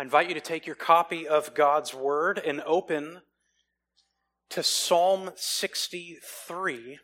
I 0.00 0.02
invite 0.02 0.28
you 0.28 0.34
to 0.34 0.40
take 0.40 0.64
your 0.64 0.76
copy 0.76 1.28
of 1.28 1.52
God's 1.52 1.92
Word 1.92 2.38
and 2.38 2.62
open 2.62 3.20
to 4.48 4.62
Psalm 4.62 5.32
63. 5.36 6.98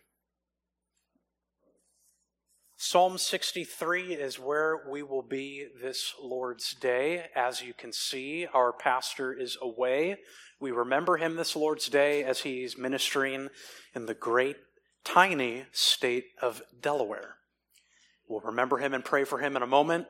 Psalm 2.75 3.19
63 3.19 4.15
is 4.15 4.39
where 4.39 4.81
we 4.91 5.03
will 5.03 5.21
be 5.21 5.67
this 5.79 6.15
Lord's 6.23 6.73
Day. 6.73 7.27
As 7.37 7.61
you 7.61 7.75
can 7.75 7.93
see, 7.93 8.47
our 8.55 8.73
pastor 8.73 9.31
is 9.31 9.59
away. 9.61 10.17
We 10.59 10.71
remember 10.71 11.19
him 11.19 11.37
this 11.37 11.55
Lord's 11.55 11.91
Day 11.91 12.25
as 12.25 12.41
he's 12.41 12.79
ministering 12.79 13.51
in 13.95 14.07
the 14.07 14.15
great, 14.15 14.57
tiny 15.05 15.65
state 15.71 16.29
of 16.41 16.63
Delaware. 16.81 17.35
We'll 18.27 18.41
remember 18.41 18.79
him 18.79 18.95
and 18.95 19.05
pray 19.05 19.25
for 19.25 19.41
him 19.41 19.55
in 19.55 19.63
a 19.63 19.67
moment. 19.67 20.07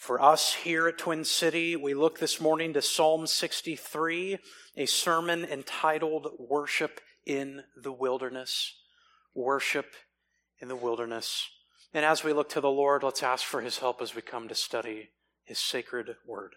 For 0.00 0.18
us 0.18 0.54
here 0.54 0.88
at 0.88 0.96
Twin 0.96 1.26
City, 1.26 1.76
we 1.76 1.92
look 1.92 2.18
this 2.18 2.40
morning 2.40 2.72
to 2.72 2.80
Psalm 2.80 3.26
63, 3.26 4.38
a 4.74 4.86
sermon 4.86 5.44
entitled 5.44 6.28
Worship 6.38 7.02
in 7.26 7.64
the 7.76 7.92
Wilderness. 7.92 8.78
Worship 9.34 9.92
in 10.58 10.68
the 10.68 10.74
wilderness. 10.74 11.50
And 11.92 12.02
as 12.02 12.24
we 12.24 12.32
look 12.32 12.48
to 12.48 12.62
the 12.62 12.70
Lord, 12.70 13.02
let's 13.02 13.22
ask 13.22 13.44
for 13.44 13.60
his 13.60 13.80
help 13.80 14.00
as 14.00 14.14
we 14.14 14.22
come 14.22 14.48
to 14.48 14.54
study 14.54 15.10
his 15.44 15.58
sacred 15.58 16.16
word. 16.26 16.54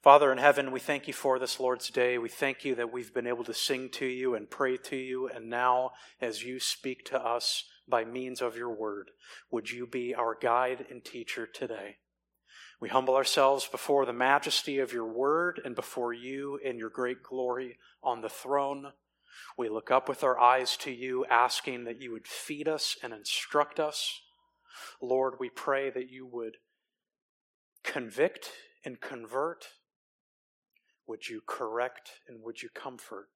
Father 0.00 0.30
in 0.30 0.38
heaven, 0.38 0.70
we 0.70 0.78
thank 0.78 1.08
you 1.08 1.12
for 1.12 1.40
this 1.40 1.58
Lord's 1.58 1.90
day. 1.90 2.16
We 2.16 2.28
thank 2.28 2.64
you 2.64 2.76
that 2.76 2.92
we've 2.92 3.12
been 3.12 3.26
able 3.26 3.44
to 3.44 3.54
sing 3.54 3.88
to 3.94 4.06
you 4.06 4.36
and 4.36 4.48
pray 4.48 4.76
to 4.76 4.96
you. 4.96 5.26
And 5.26 5.50
now, 5.50 5.90
as 6.20 6.44
you 6.44 6.60
speak 6.60 7.04
to 7.06 7.20
us 7.20 7.64
by 7.88 8.04
means 8.04 8.40
of 8.40 8.56
your 8.56 8.70
word, 8.70 9.10
would 9.50 9.72
you 9.72 9.84
be 9.84 10.14
our 10.14 10.38
guide 10.40 10.86
and 10.90 11.04
teacher 11.04 11.44
today? 11.44 11.96
We 12.80 12.88
humble 12.88 13.14
ourselves 13.14 13.68
before 13.68 14.06
the 14.06 14.12
majesty 14.12 14.78
of 14.78 14.92
your 14.92 15.06
word 15.06 15.60
and 15.64 15.74
before 15.74 16.14
you 16.14 16.58
in 16.64 16.78
your 16.78 16.88
great 16.88 17.22
glory 17.22 17.76
on 18.02 18.22
the 18.22 18.30
throne. 18.30 18.92
We 19.58 19.68
look 19.68 19.90
up 19.90 20.08
with 20.08 20.24
our 20.24 20.40
eyes 20.40 20.78
to 20.78 20.90
you, 20.90 21.26
asking 21.26 21.84
that 21.84 22.00
you 22.00 22.12
would 22.12 22.26
feed 22.26 22.68
us 22.68 22.96
and 23.02 23.12
instruct 23.12 23.78
us. 23.78 24.22
Lord, 25.02 25.34
we 25.38 25.50
pray 25.50 25.90
that 25.90 26.10
you 26.10 26.26
would 26.26 26.56
convict 27.84 28.50
and 28.84 29.00
convert 29.00 29.66
would 31.06 31.28
you 31.28 31.40
correct 31.44 32.12
and 32.28 32.40
would 32.40 32.62
you 32.62 32.68
comfort? 32.72 33.30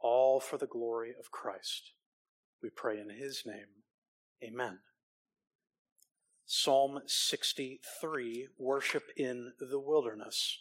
All 0.00 0.38
for 0.38 0.58
the 0.58 0.66
glory 0.68 1.10
of 1.18 1.32
Christ. 1.32 1.90
We 2.62 2.70
pray 2.70 3.00
in 3.00 3.10
his 3.10 3.42
name. 3.44 3.82
Amen. 4.44 4.78
Psalm 6.50 6.98
63 7.06 8.48
Worship 8.58 9.04
in 9.16 9.52
the 9.60 9.78
Wilderness. 9.78 10.58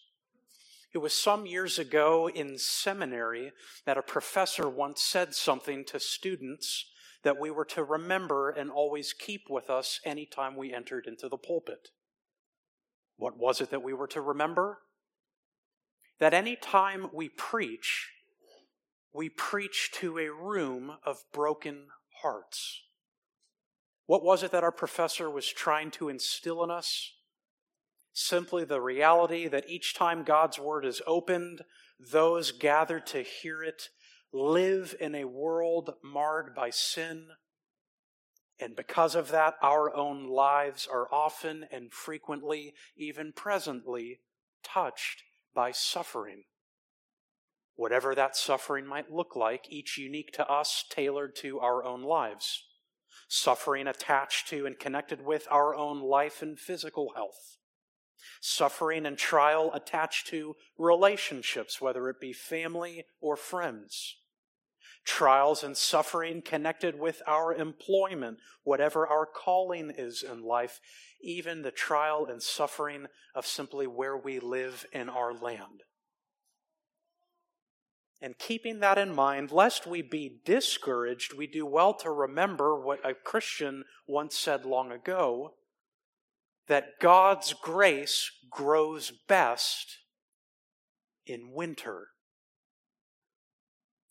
It 0.94 1.00
was 1.00 1.14
some 1.14 1.48
years 1.48 1.80
ago 1.80 2.30
in 2.30 2.60
seminary 2.60 3.52
that 3.86 3.98
a 3.98 4.04
professor 4.04 4.70
once 4.70 5.02
said 5.02 5.34
something 5.34 5.84
to 5.86 6.00
students 6.00 6.86
that 7.24 7.40
we 7.40 7.50
were 7.50 7.66
to 7.66 7.84
remember 7.84 8.52
and 8.52 8.70
always 8.70 9.14
keep 9.14 9.46
with 9.50 9.70
us 9.70 10.00
anytime 10.06 10.56
we 10.56 10.72
entered 10.72 11.08
into 11.08 11.28
the 11.28 11.38
pulpit. 11.38 11.90
What 13.16 13.38
was 13.38 13.62
it 13.62 13.72
that 13.72 13.84
we 13.84 13.94
were 13.94 14.08
to 14.08 14.22
remember? 14.22 14.80
that 16.20 16.34
any 16.34 16.56
time 16.56 17.10
we 17.14 17.30
preach, 17.30 18.12
we 19.14 19.30
preach 19.30 19.92
to 19.94 20.18
a 20.18 20.32
room 20.32 20.98
of 21.06 21.24
broken 21.32 21.88
hearts. 22.22 22.82
What 24.08 24.24
was 24.24 24.42
it 24.42 24.52
that 24.52 24.64
our 24.64 24.72
professor 24.72 25.30
was 25.30 25.48
trying 25.48 25.92
to 25.92 26.10
instill 26.10 26.64
in 26.64 26.72
us? 26.72 27.14
Simply 28.14 28.64
the 28.64 28.82
reality 28.82 29.48
that 29.48 29.70
each 29.70 29.94
time 29.94 30.24
God's 30.24 30.58
word 30.58 30.86
is 30.86 31.02
opened, 31.06 31.62
those 32.00 32.52
gathered 32.52 33.06
to 33.08 33.22
hear 33.22 33.62
it 33.62 33.90
live 34.34 34.96
in 35.00 35.14
a 35.14 35.26
world 35.26 35.94
marred 36.04 36.56
by 36.56 36.70
sin. 36.70 37.28
And 38.60 38.76
because 38.76 39.14
of 39.14 39.30
that, 39.30 39.56
our 39.62 39.96
own 39.96 40.28
lives 40.28 40.88
are 40.92 41.14
often 41.14 41.66
and 41.72 41.94
frequently, 41.94 42.74
even 42.96 43.34
presently, 43.34 44.22
touched 44.64 45.24
by 45.54 45.72
suffering. 45.72 46.44
Whatever 47.76 48.16
that 48.16 48.36
suffering 48.36 48.88
might 48.88 49.12
look 49.12 49.36
like, 49.36 49.66
each 49.70 49.98
unique 49.98 50.32
to 50.34 50.48
us, 50.48 50.84
tailored 50.90 51.36
to 51.36 51.60
our 51.60 51.84
own 51.84 52.02
lives. 52.02 52.67
Suffering 53.28 53.88
attached 53.88 54.48
to 54.50 54.66
and 54.66 54.80
connected 54.80 55.26
with 55.26 55.48
our 55.52 55.76
own 55.76 56.02
life 56.02 56.42
and 56.42 56.60
physical 56.60 57.14
health. 57.16 57.58
Suffering 58.42 59.06
and 59.06 59.18
trial 59.18 59.72
attached 59.74 60.28
to 60.28 60.56
relationships, 60.78 61.82
whether 61.82 62.10
it 62.10 62.20
be 62.20 62.34
family 62.34 63.06
or 63.20 63.36
friends 63.36 64.16
trials 65.08 65.64
and 65.64 65.76
suffering 65.76 66.42
connected 66.42 67.00
with 67.00 67.22
our 67.26 67.54
employment, 67.54 68.38
whatever 68.64 69.08
our 69.08 69.26
calling 69.26 69.90
is 69.98 70.22
in 70.22 70.44
life, 70.44 70.80
even 71.22 71.62
the 71.62 71.72
trial 71.72 72.28
and 72.30 72.44
suffering 72.44 73.08
of 73.34 73.48
simply 73.48 73.88
where 73.88 74.18
we 74.18 74.38
live 74.38 74.86
in 74.92 75.10
our 75.10 75.34
land. 75.34 75.82
And 78.22 78.38
keeping 78.38 78.80
that 78.80 78.98
in 78.98 79.14
mind, 79.14 79.52
lest 79.52 79.86
we 79.86 80.02
be 80.02 80.42
discouraged, 80.44 81.34
we 81.34 81.46
do 81.46 81.66
well 81.66 81.94
to 81.96 82.10
remember 82.10 82.80
what 82.80 83.06
a 83.08 83.14
Christian 83.14 83.84
once 84.08 84.36
said 84.36 84.66
long 84.66 84.92
ago 84.92 85.54
that 86.68 87.00
God's 87.00 87.54
grace 87.54 88.32
grows 88.50 89.12
best 89.28 90.00
in 91.26 91.52
winter. 91.54 92.08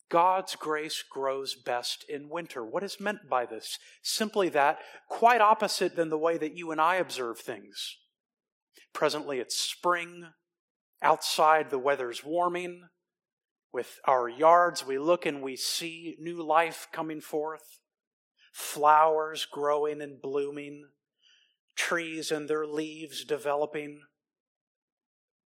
God's 0.09 0.55
grace 0.55 1.03
grows 1.03 1.57
best 1.57 2.05
in 2.09 2.29
winter. 2.29 2.65
What 2.65 2.85
is 2.85 3.01
meant 3.01 3.29
by 3.29 3.45
this? 3.45 3.79
Simply 4.03 4.49
that, 4.51 4.79
quite 5.09 5.41
opposite 5.41 5.97
than 5.97 6.11
the 6.11 6.19
way 6.19 6.39
that 6.39 6.57
you 6.57 6.71
and 6.71 6.81
I 6.81 6.97
observe 6.97 7.41
things. 7.41 7.97
Presently 8.93 9.41
it's 9.41 9.59
spring. 9.59 10.27
Outside 11.03 11.71
the 11.71 11.79
weather's 11.79 12.25
warming. 12.25 12.85
With 13.73 13.99
our 14.07 14.29
yards, 14.29 14.87
we 14.87 14.99
look 14.99 15.27
and 15.27 15.43
we 15.43 15.57
see 15.57 16.17
new 16.19 16.43
life 16.43 16.89
coming 16.93 17.21
forth. 17.21 17.81
Flowers 18.53 19.45
growing 19.45 20.01
and 20.01 20.21
blooming. 20.21 20.87
Trees 21.75 22.31
and 22.31 22.49
their 22.49 22.67
leaves 22.67 23.25
developing 23.25 24.01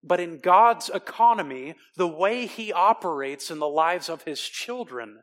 but 0.03 0.19
in 0.19 0.39
God's 0.39 0.89
economy, 0.89 1.75
the 1.95 2.07
way 2.07 2.45
He 2.45 2.73
operates 2.73 3.49
in 3.49 3.59
the 3.59 3.69
lives 3.69 4.09
of 4.09 4.23
His 4.23 4.41
children, 4.41 5.19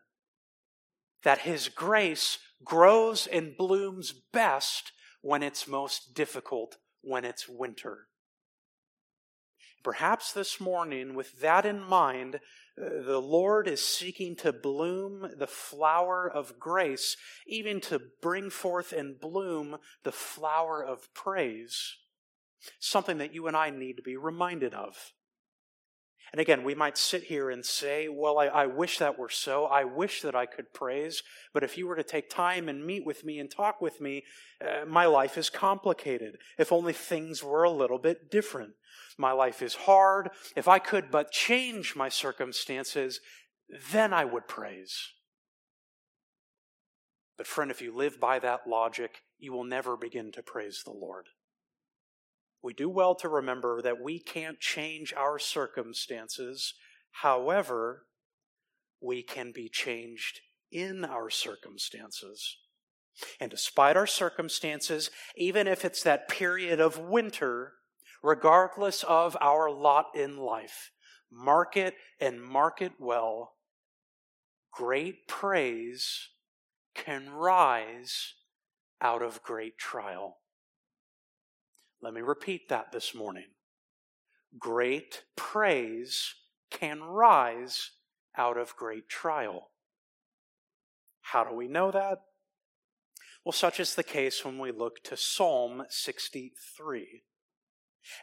that 1.22 1.40
His 1.40 1.68
grace 1.68 2.38
grows 2.64 3.26
and 3.26 3.56
blooms 3.56 4.12
best 4.32 4.92
when 5.20 5.42
it's 5.42 5.68
most 5.68 6.14
difficult, 6.14 6.78
when 7.02 7.26
it's 7.26 7.46
winter. 7.46 8.08
Perhaps 9.82 10.32
this 10.32 10.60
morning, 10.60 11.14
with 11.14 11.40
that 11.40 11.64
in 11.64 11.80
mind, 11.80 12.36
uh, 12.36 13.02
the 13.04 13.20
Lord 13.20 13.66
is 13.66 13.84
seeking 13.84 14.36
to 14.36 14.52
bloom 14.52 15.30
the 15.38 15.46
flower 15.46 16.30
of 16.30 16.58
grace, 16.58 17.16
even 17.46 17.80
to 17.82 18.00
bring 18.20 18.50
forth 18.50 18.92
and 18.92 19.18
bloom 19.18 19.78
the 20.04 20.12
flower 20.12 20.84
of 20.84 21.12
praise 21.14 21.96
something 22.78 23.18
that 23.18 23.34
you 23.34 23.46
and 23.46 23.56
I 23.56 23.70
need 23.70 23.96
to 23.96 24.02
be 24.02 24.16
reminded 24.16 24.74
of. 24.74 25.12
And 26.32 26.40
again, 26.40 26.62
we 26.62 26.76
might 26.76 26.96
sit 26.96 27.24
here 27.24 27.50
and 27.50 27.66
say, 27.66 28.08
well, 28.08 28.38
I, 28.38 28.46
I, 28.46 28.66
wish 28.66 28.98
that 28.98 29.18
were 29.18 29.28
so. 29.28 29.64
I 29.64 29.82
wish 29.82 30.22
that 30.22 30.36
I 30.36 30.46
could 30.46 30.72
praise. 30.72 31.24
But 31.52 31.64
if 31.64 31.76
you 31.76 31.88
were 31.88 31.96
to 31.96 32.04
take 32.04 32.30
time 32.30 32.68
and 32.68 32.86
meet 32.86 33.04
with 33.04 33.24
me 33.24 33.40
and 33.40 33.50
talk 33.50 33.80
with 33.80 34.00
me, 34.00 34.22
uh, 34.64 34.84
my 34.86 35.06
life 35.06 35.36
is 35.36 35.50
complicated. 35.50 36.36
If 36.56 36.70
only 36.70 36.92
things 36.92 37.42
were 37.42 37.64
a 37.64 37.70
little 37.70 37.98
bit 37.98 38.30
different. 38.30 38.74
My 39.20 39.32
life 39.32 39.62
is 39.62 39.74
hard. 39.74 40.30
If 40.56 40.66
I 40.66 40.78
could 40.78 41.10
but 41.10 41.30
change 41.30 41.94
my 41.94 42.08
circumstances, 42.08 43.20
then 43.92 44.12
I 44.12 44.24
would 44.24 44.48
praise. 44.48 44.96
But 47.36 47.46
friend, 47.46 47.70
if 47.70 47.80
you 47.80 47.94
live 47.94 48.18
by 48.18 48.38
that 48.40 48.66
logic, 48.66 49.22
you 49.38 49.52
will 49.52 49.64
never 49.64 49.96
begin 49.96 50.32
to 50.32 50.42
praise 50.42 50.82
the 50.84 50.92
Lord 50.92 51.26
we 52.62 52.74
do 52.74 52.88
well 52.88 53.14
to 53.16 53.28
remember 53.28 53.80
that 53.82 54.02
we 54.02 54.18
can't 54.18 54.60
change 54.60 55.14
our 55.14 55.38
circumstances. 55.38 56.74
However, 57.10 58.06
we 59.00 59.22
can 59.22 59.52
be 59.52 59.68
changed 59.68 60.40
in 60.70 61.04
our 61.04 61.30
circumstances. 61.30 62.58
And 63.40 63.50
despite 63.50 63.96
our 63.96 64.06
circumstances, 64.06 65.10
even 65.36 65.66
if 65.66 65.84
it's 65.84 66.02
that 66.02 66.28
period 66.28 66.80
of 66.80 66.98
winter, 66.98 67.74
regardless 68.22 69.02
of 69.04 69.36
our 69.40 69.70
lot 69.70 70.06
in 70.14 70.36
life, 70.36 70.90
mark 71.30 71.76
it 71.76 71.94
and 72.20 72.42
mark 72.42 72.82
it 72.82 72.92
well. 72.98 73.52
Great 74.72 75.26
praise 75.28 76.28
can 76.94 77.30
rise 77.30 78.34
out 79.00 79.22
of 79.22 79.42
great 79.42 79.78
trial. 79.78 80.38
Let 82.02 82.14
me 82.14 82.20
repeat 82.20 82.68
that 82.68 82.92
this 82.92 83.14
morning. 83.14 83.46
great 84.58 85.24
praise 85.36 86.34
can 86.70 87.02
rise 87.02 87.90
out 88.36 88.56
of 88.56 88.76
great 88.76 89.08
trial. 89.08 89.70
How 91.22 91.44
do 91.44 91.54
we 91.54 91.68
know 91.68 91.90
that? 91.90 92.18
Well, 93.44 93.52
such 93.52 93.80
is 93.80 93.94
the 93.94 94.02
case 94.02 94.44
when 94.44 94.58
we 94.58 94.72
look 94.72 95.02
to 95.04 95.16
Psalm 95.16 95.84
63. 95.88 97.22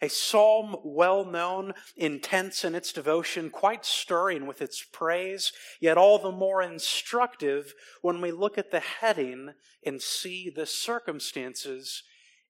A 0.01 0.09
psalm 0.09 0.75
well 0.83 1.25
known, 1.25 1.73
intense 1.95 2.63
in 2.63 2.75
its 2.75 2.91
devotion, 2.91 3.49
quite 3.49 3.85
stirring 3.85 4.45
with 4.45 4.61
its 4.61 4.83
praise, 4.83 5.51
yet 5.79 5.97
all 5.97 6.19
the 6.19 6.31
more 6.31 6.61
instructive 6.61 7.73
when 8.01 8.21
we 8.21 8.31
look 8.31 8.57
at 8.57 8.71
the 8.71 8.79
heading 8.79 9.53
and 9.85 10.01
see 10.01 10.49
the 10.49 10.65
circumstances 10.65 12.03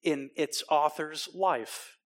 in 0.04 0.30
its 0.36 0.64
author's 0.70 1.30
life. 1.34 1.98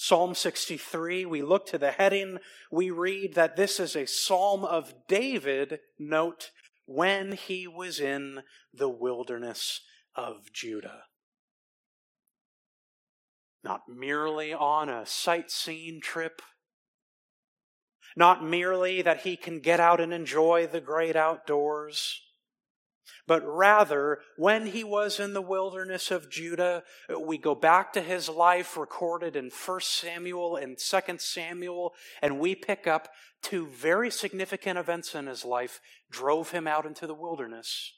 Psalm 0.00 0.34
63, 0.34 1.26
we 1.26 1.42
look 1.42 1.66
to 1.66 1.76
the 1.76 1.90
heading, 1.90 2.38
we 2.70 2.88
read 2.88 3.34
that 3.34 3.56
this 3.56 3.80
is 3.80 3.96
a 3.96 4.06
psalm 4.06 4.64
of 4.64 4.94
David, 5.08 5.80
note, 5.98 6.52
when 6.86 7.32
he 7.32 7.66
was 7.66 7.98
in 7.98 8.42
the 8.72 8.88
wilderness 8.88 9.80
of 10.14 10.52
Judah. 10.52 11.02
Not 13.68 13.86
merely 13.86 14.54
on 14.54 14.88
a 14.88 15.04
sightseeing 15.04 16.00
trip, 16.00 16.40
not 18.16 18.42
merely 18.42 19.02
that 19.02 19.20
he 19.20 19.36
can 19.36 19.60
get 19.60 19.78
out 19.78 20.00
and 20.00 20.10
enjoy 20.10 20.66
the 20.66 20.80
great 20.80 21.16
outdoors, 21.16 22.22
but 23.26 23.46
rather 23.46 24.20
when 24.38 24.68
he 24.68 24.82
was 24.82 25.20
in 25.20 25.34
the 25.34 25.42
wilderness 25.42 26.10
of 26.10 26.30
Judah, 26.30 26.82
we 27.20 27.36
go 27.36 27.54
back 27.54 27.92
to 27.92 28.00
his 28.00 28.26
life 28.30 28.74
recorded 28.74 29.36
in 29.36 29.50
1 29.50 29.80
Samuel 29.82 30.56
and 30.56 30.78
2 30.78 31.00
Samuel, 31.18 31.92
and 32.22 32.40
we 32.40 32.54
pick 32.54 32.86
up 32.86 33.10
two 33.42 33.66
very 33.66 34.10
significant 34.10 34.78
events 34.78 35.14
in 35.14 35.26
his 35.26 35.44
life 35.44 35.78
drove 36.10 36.52
him 36.52 36.66
out 36.66 36.86
into 36.86 37.06
the 37.06 37.12
wilderness. 37.12 37.92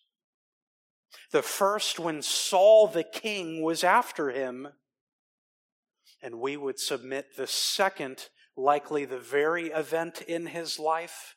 The 1.30 1.42
first, 1.42 2.00
when 2.00 2.22
Saul 2.22 2.88
the 2.88 3.04
king 3.04 3.62
was 3.62 3.84
after 3.84 4.30
him, 4.30 4.70
and 6.22 6.40
we 6.40 6.56
would 6.56 6.78
submit 6.78 7.36
the 7.36 7.46
second, 7.46 8.28
likely 8.56 9.04
the 9.04 9.18
very 9.18 9.68
event 9.68 10.22
in 10.22 10.46
his 10.46 10.78
life, 10.78 11.36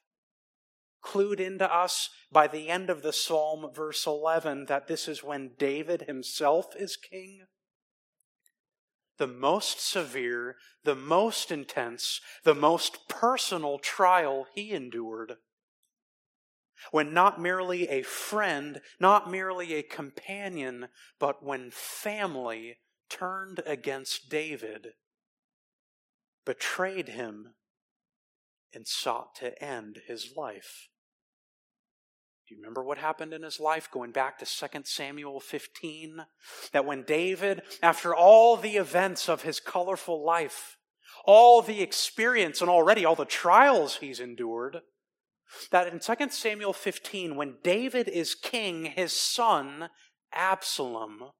clued 1.03 1.39
into 1.39 1.71
us 1.71 2.09
by 2.31 2.47
the 2.47 2.69
end 2.69 2.89
of 2.89 3.01
the 3.01 3.13
psalm, 3.13 3.69
verse 3.73 4.05
11, 4.07 4.65
that 4.65 4.87
this 4.87 5.07
is 5.07 5.23
when 5.23 5.51
David 5.57 6.03
himself 6.03 6.75
is 6.75 6.95
king. 6.97 7.43
The 9.17 9.27
most 9.27 9.79
severe, 9.79 10.55
the 10.83 10.95
most 10.95 11.51
intense, 11.51 12.19
the 12.43 12.55
most 12.55 13.07
personal 13.07 13.77
trial 13.77 14.47
he 14.55 14.71
endured. 14.71 15.35
When 16.91 17.13
not 17.13 17.39
merely 17.39 17.87
a 17.87 18.01
friend, 18.01 18.81
not 18.99 19.29
merely 19.29 19.75
a 19.75 19.83
companion, 19.83 20.87
but 21.19 21.43
when 21.43 21.69
family 21.71 22.77
turned 23.09 23.61
against 23.65 24.29
David, 24.29 24.89
betrayed 26.45 27.09
him, 27.09 27.53
and 28.73 28.87
sought 28.87 29.35
to 29.35 29.61
end 29.63 30.01
his 30.07 30.33
life. 30.35 30.89
Do 32.47 32.55
you 32.55 32.61
remember 32.61 32.83
what 32.83 32.97
happened 32.97 33.33
in 33.33 33.43
his 33.43 33.59
life? 33.59 33.89
Going 33.89 34.11
back 34.11 34.37
to 34.39 34.45
2 34.45 34.81
Samuel 34.83 35.39
15, 35.39 36.25
that 36.73 36.85
when 36.85 37.03
David, 37.03 37.61
after 37.81 38.13
all 38.13 38.57
the 38.57 38.75
events 38.77 39.29
of 39.29 39.43
his 39.43 39.59
colorful 39.59 40.25
life, 40.25 40.77
all 41.25 41.61
the 41.61 41.81
experience 41.81 42.59
and 42.59 42.69
already 42.69 43.05
all 43.05 43.15
the 43.15 43.25
trials 43.25 43.97
he's 43.97 44.19
endured, 44.19 44.79
that 45.71 45.87
in 45.87 45.99
2 45.99 46.29
Samuel 46.31 46.73
15, 46.73 47.35
when 47.35 47.55
David 47.63 48.09
is 48.09 48.35
king, 48.35 48.85
his 48.85 49.13
son, 49.13 49.89
Absalom, 50.33 51.31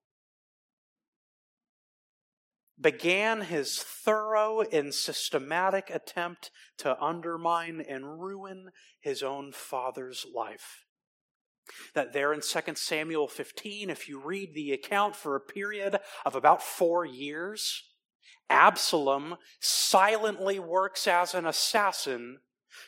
began 2.79 3.41
his 3.41 3.77
thorough 3.77 4.61
and 4.61 4.93
systematic 4.93 5.89
attempt 5.89 6.51
to 6.77 7.01
undermine 7.01 7.81
and 7.87 8.19
ruin 8.19 8.69
his 8.99 9.21
own 9.21 9.51
father's 9.51 10.25
life. 10.33 10.85
That 11.93 12.13
there 12.13 12.33
in 12.33 12.41
2 12.41 12.75
Samuel 12.75 13.27
15, 13.27 13.89
if 13.89 14.09
you 14.09 14.19
read 14.19 14.53
the 14.53 14.73
account 14.73 15.15
for 15.15 15.35
a 15.35 15.41
period 15.41 15.99
of 16.25 16.35
about 16.35 16.61
four 16.61 17.05
years, 17.05 17.83
Absalom 18.49 19.37
silently 19.59 20.59
works 20.59 21.07
as 21.07 21.33
an 21.33 21.45
assassin 21.45 22.39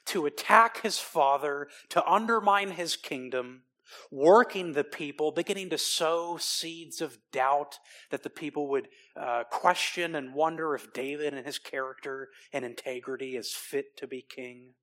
to 0.05 0.25
attack 0.25 0.81
his 0.81 0.99
father, 0.99 1.67
to 1.89 2.05
undermine 2.05 2.71
his 2.71 2.95
kingdom, 2.95 3.63
working 4.11 4.73
the 4.73 4.83
people, 4.83 5.31
beginning 5.31 5.69
to 5.69 5.77
sow 5.77 6.37
seeds 6.37 7.01
of 7.01 7.17
doubt 7.31 7.79
that 8.09 8.23
the 8.23 8.29
people 8.29 8.67
would 8.69 8.87
uh, 9.19 9.43
question 9.49 10.15
and 10.15 10.33
wonder 10.33 10.75
if 10.75 10.93
David 10.93 11.33
and 11.33 11.45
his 11.45 11.59
character 11.59 12.29
and 12.51 12.65
integrity 12.65 13.35
is 13.35 13.53
fit 13.53 13.97
to 13.97 14.07
be 14.07 14.21
king. 14.21 14.73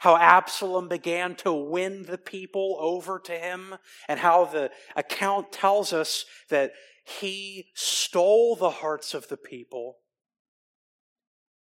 How 0.00 0.16
Absalom 0.16 0.88
began 0.88 1.34
to 1.36 1.52
win 1.52 2.04
the 2.04 2.18
people 2.18 2.76
over 2.80 3.18
to 3.20 3.32
him, 3.32 3.76
and 4.08 4.18
how 4.18 4.46
the 4.46 4.70
account 4.96 5.52
tells 5.52 5.92
us 5.92 6.24
that 6.48 6.72
he 7.04 7.68
stole 7.74 8.56
the 8.56 8.70
hearts 8.70 9.14
of 9.14 9.28
the 9.28 9.36
people 9.36 9.98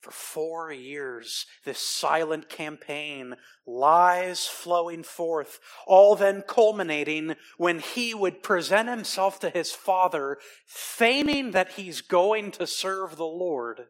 for 0.04 0.12
four 0.12 0.70
years, 0.70 1.46
this 1.64 1.80
silent 1.80 2.50
campaign, 2.50 3.36
lies 3.66 4.46
flowing 4.46 5.02
forth, 5.02 5.62
all 5.88 6.18
then 6.18 6.44
culminating 6.46 7.38
when 7.58 7.80
he 7.80 8.14
would 8.14 8.44
present 8.44 8.90
himself 8.90 9.40
to 9.40 9.50
his 9.50 9.72
father, 9.72 10.38
feigning 10.66 11.52
that 11.52 11.72
he's 11.72 12.02
going 12.02 12.52
to 12.52 12.68
serve 12.68 13.16
the 13.16 13.24
Lord. 13.24 13.84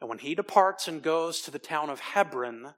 And 0.00 0.08
when 0.08 0.18
he 0.18 0.36
departs 0.36 0.86
and 0.86 1.02
goes 1.02 1.40
to 1.40 1.50
the 1.50 1.58
town 1.58 1.90
of 1.90 1.98
Hebron, 1.98 2.74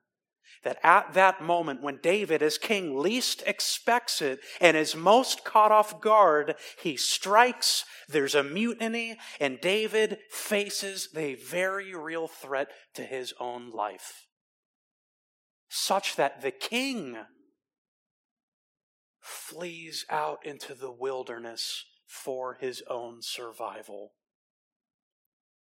that 0.63 0.79
at 0.83 1.15
that 1.15 1.43
moment 1.43 1.83
when 1.83 1.99
David, 2.03 2.43
as 2.43 2.59
king, 2.59 2.99
least 2.99 3.43
expects 3.47 4.23
it 4.23 4.41
and 4.61 4.77
is 4.77 4.95
most 4.95 5.45
caught 5.45 5.73
off 5.73 6.01
guard, 6.01 6.55
he 6.81 6.97
strikes, 6.97 7.85
there's 8.09 8.35
a 8.35 8.45
mutiny, 8.45 9.19
and 9.41 9.61
David 9.61 10.19
faces 10.31 11.09
the 11.13 11.35
very 11.35 11.95
real 11.95 12.29
threat 12.29 12.69
to 12.95 13.03
his 13.03 13.35
own 13.41 13.71
life. 13.71 14.27
Such 15.69 16.17
that 16.17 16.43
the 16.43 16.51
king 16.51 17.17
flees 19.21 20.05
out 20.11 20.45
into 20.45 20.75
the 20.75 20.93
wilderness 20.93 21.85
for 22.07 22.59
his 22.61 22.83
own 22.89 23.19
survival 23.23 24.13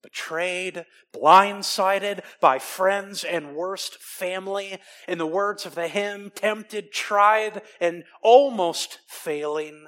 betrayed, 0.02 0.85
blindsided 1.12 2.21
by 2.40 2.59
friends 2.59 3.25
and 3.25 3.54
worst 3.54 4.02
family. 4.02 4.78
In 5.07 5.19
the 5.19 5.26
words 5.26 5.66
of 5.66 5.75
the 5.75 5.88
hymn, 5.88 6.30
tempted, 6.35 6.92
tried, 6.92 7.62
and 7.80 8.04
almost 8.23 9.00
failing. 9.09 9.87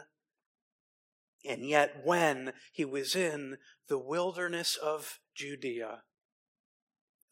And 1.49 1.67
yet, 1.67 2.03
when 2.05 2.53
he 2.73 2.85
was 2.85 3.17
in 3.17 3.59
the 3.89 3.99
wilderness 3.99 4.77
of 4.77 5.19
Judea, 5.35 6.03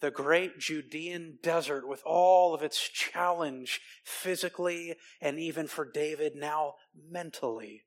the 0.01 0.11
great 0.11 0.59
Judean 0.59 1.39
desert 1.43 1.87
with 1.87 2.03
all 2.05 2.55
of 2.55 2.63
its 2.63 2.89
challenge 2.89 3.81
physically 4.03 4.97
and 5.21 5.39
even 5.39 5.67
for 5.67 5.85
David 5.85 6.35
now 6.35 6.75
mentally, 7.09 7.85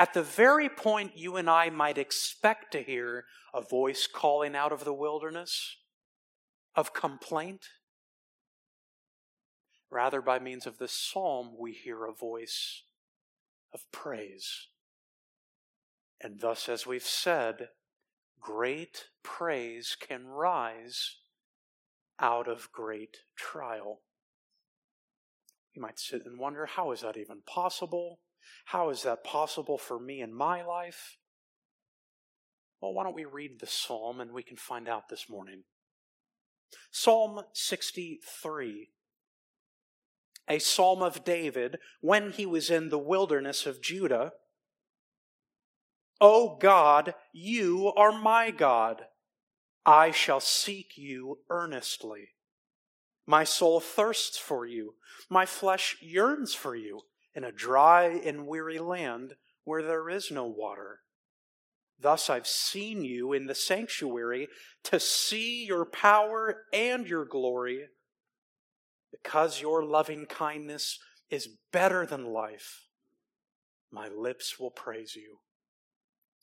at 0.00 0.14
the 0.14 0.22
very 0.22 0.70
point 0.70 1.12
you 1.14 1.36
and 1.36 1.50
I 1.50 1.68
might 1.68 1.98
expect 1.98 2.72
to 2.72 2.82
hear 2.82 3.26
a 3.52 3.60
voice 3.60 4.08
calling 4.10 4.56
out 4.56 4.72
of 4.72 4.82
the 4.82 4.94
wilderness 4.94 5.76
of 6.74 6.94
complaint, 6.94 7.66
rather 9.90 10.22
by 10.22 10.38
means 10.38 10.66
of 10.66 10.78
this 10.78 10.92
psalm, 10.92 11.50
we 11.58 11.72
hear 11.72 12.06
a 12.06 12.14
voice 12.14 12.84
of 13.74 13.82
praise. 13.92 14.68
And 16.18 16.40
thus, 16.40 16.66
as 16.70 16.86
we've 16.86 17.02
said, 17.02 17.68
great 18.40 19.08
praise 19.22 19.98
can 20.00 20.26
rise 20.26 21.16
out 22.18 22.48
of 22.48 22.72
great 22.72 23.18
trial. 23.36 24.00
You 25.74 25.82
might 25.82 25.98
sit 25.98 26.24
and 26.24 26.38
wonder 26.38 26.64
how 26.64 26.90
is 26.90 27.02
that 27.02 27.18
even 27.18 27.42
possible? 27.44 28.20
How 28.66 28.90
is 28.90 29.02
that 29.02 29.24
possible 29.24 29.78
for 29.78 29.98
me 29.98 30.20
in 30.20 30.32
my 30.32 30.64
life? 30.64 31.16
Well, 32.80 32.94
why 32.94 33.04
don't 33.04 33.14
we 33.14 33.24
read 33.24 33.60
the 33.60 33.66
psalm 33.66 34.20
and 34.20 34.32
we 34.32 34.42
can 34.42 34.56
find 34.56 34.88
out 34.88 35.08
this 35.08 35.28
morning? 35.28 35.64
Psalm 36.90 37.42
63, 37.52 38.90
a 40.48 40.58
psalm 40.58 41.02
of 41.02 41.24
David 41.24 41.78
when 42.00 42.30
he 42.30 42.46
was 42.46 42.70
in 42.70 42.88
the 42.88 42.98
wilderness 42.98 43.66
of 43.66 43.82
Judah. 43.82 44.32
O 46.20 46.56
God, 46.56 47.14
you 47.32 47.92
are 47.96 48.12
my 48.12 48.50
God. 48.50 49.02
I 49.84 50.10
shall 50.10 50.40
seek 50.40 50.96
you 50.96 51.38
earnestly. 51.48 52.30
My 53.26 53.44
soul 53.44 53.80
thirsts 53.80 54.38
for 54.38 54.66
you. 54.66 54.94
My 55.28 55.46
flesh 55.46 55.96
yearns 56.00 56.54
for 56.54 56.74
you 56.74 57.02
in 57.40 57.44
a 57.44 57.52
dry 57.52 58.04
and 58.04 58.46
weary 58.46 58.78
land 58.78 59.32
where 59.64 59.82
there 59.82 60.10
is 60.10 60.30
no 60.30 60.44
water. 60.44 61.00
Thus 61.98 62.28
I've 62.28 62.46
seen 62.46 63.02
you 63.02 63.32
in 63.32 63.46
the 63.46 63.54
sanctuary 63.54 64.48
to 64.84 65.00
see 65.00 65.64
your 65.64 65.86
power 65.86 66.64
and 66.70 67.06
your 67.06 67.24
glory. 67.24 67.86
Because 69.10 69.62
your 69.62 69.82
loving 69.82 70.26
kindness 70.26 70.98
is 71.30 71.48
better 71.72 72.04
than 72.04 72.26
life, 72.26 72.88
my 73.90 74.08
lips 74.08 74.60
will 74.60 74.70
praise 74.70 75.16
you. 75.16 75.38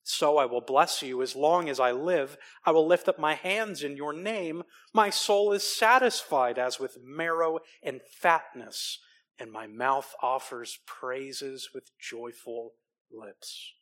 So 0.04 0.38
I 0.38 0.46
will 0.46 0.62
bless 0.62 1.04
you 1.04 1.22
as 1.22 1.36
long 1.36 1.70
as 1.70 1.80
I 1.80 1.92
live. 1.92 2.38
I 2.66 2.72
will 2.72 2.88
lift 2.88 3.08
up 3.08 3.20
my 3.20 3.36
hands 3.36 3.84
in 3.84 3.98
your 3.98 4.13
name. 4.13 4.63
My 4.94 5.12
soul 5.12 5.54
is 5.54 5.63
satisfied 5.63 6.58
as 6.58 6.80
with 6.80 6.98
marrow 7.04 7.60
and 7.84 8.01
fatness, 8.01 9.00
and 9.39 9.51
my 9.51 9.67
mouth 9.67 10.13
offers 10.22 10.79
praises 10.86 11.70
with 11.74 11.91
joyful 12.00 12.74
lips. 13.12 13.74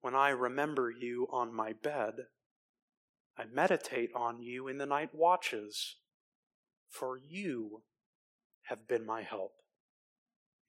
When 0.00 0.14
I 0.14 0.30
remember 0.30 0.90
you 0.90 1.28
on 1.30 1.54
my 1.54 1.72
bed, 1.72 2.14
I 3.38 3.44
meditate 3.52 4.10
on 4.14 4.42
you 4.42 4.66
in 4.68 4.78
the 4.78 4.86
night 4.86 5.10
watches, 5.14 5.96
for 6.88 7.18
you 7.18 7.82
have 8.64 8.88
been 8.88 9.06
my 9.06 9.22
help. 9.22 9.52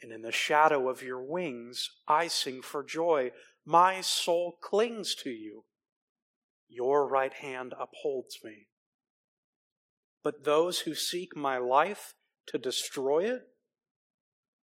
And 0.01 0.12
in 0.12 0.22
the 0.22 0.31
shadow 0.31 0.89
of 0.89 1.03
your 1.03 1.22
wings, 1.22 1.89
I 2.08 2.27
sing 2.27 2.62
for 2.62 2.84
joy. 2.84 3.31
My 3.65 4.01
soul 4.01 4.58
clings 4.62 5.15
to 5.15 5.29
you. 5.29 5.65
Your 6.67 7.08
right 7.08 7.34
hand 7.34 7.74
upholds 7.79 8.39
me. 8.43 8.67
But 10.24 10.43
those 10.43 10.79
who 10.79 10.96
seek 10.96 11.36
my 11.36 11.58
life 11.58 12.13
to 12.48 12.57
destroy 12.57 13.25
it 13.25 13.48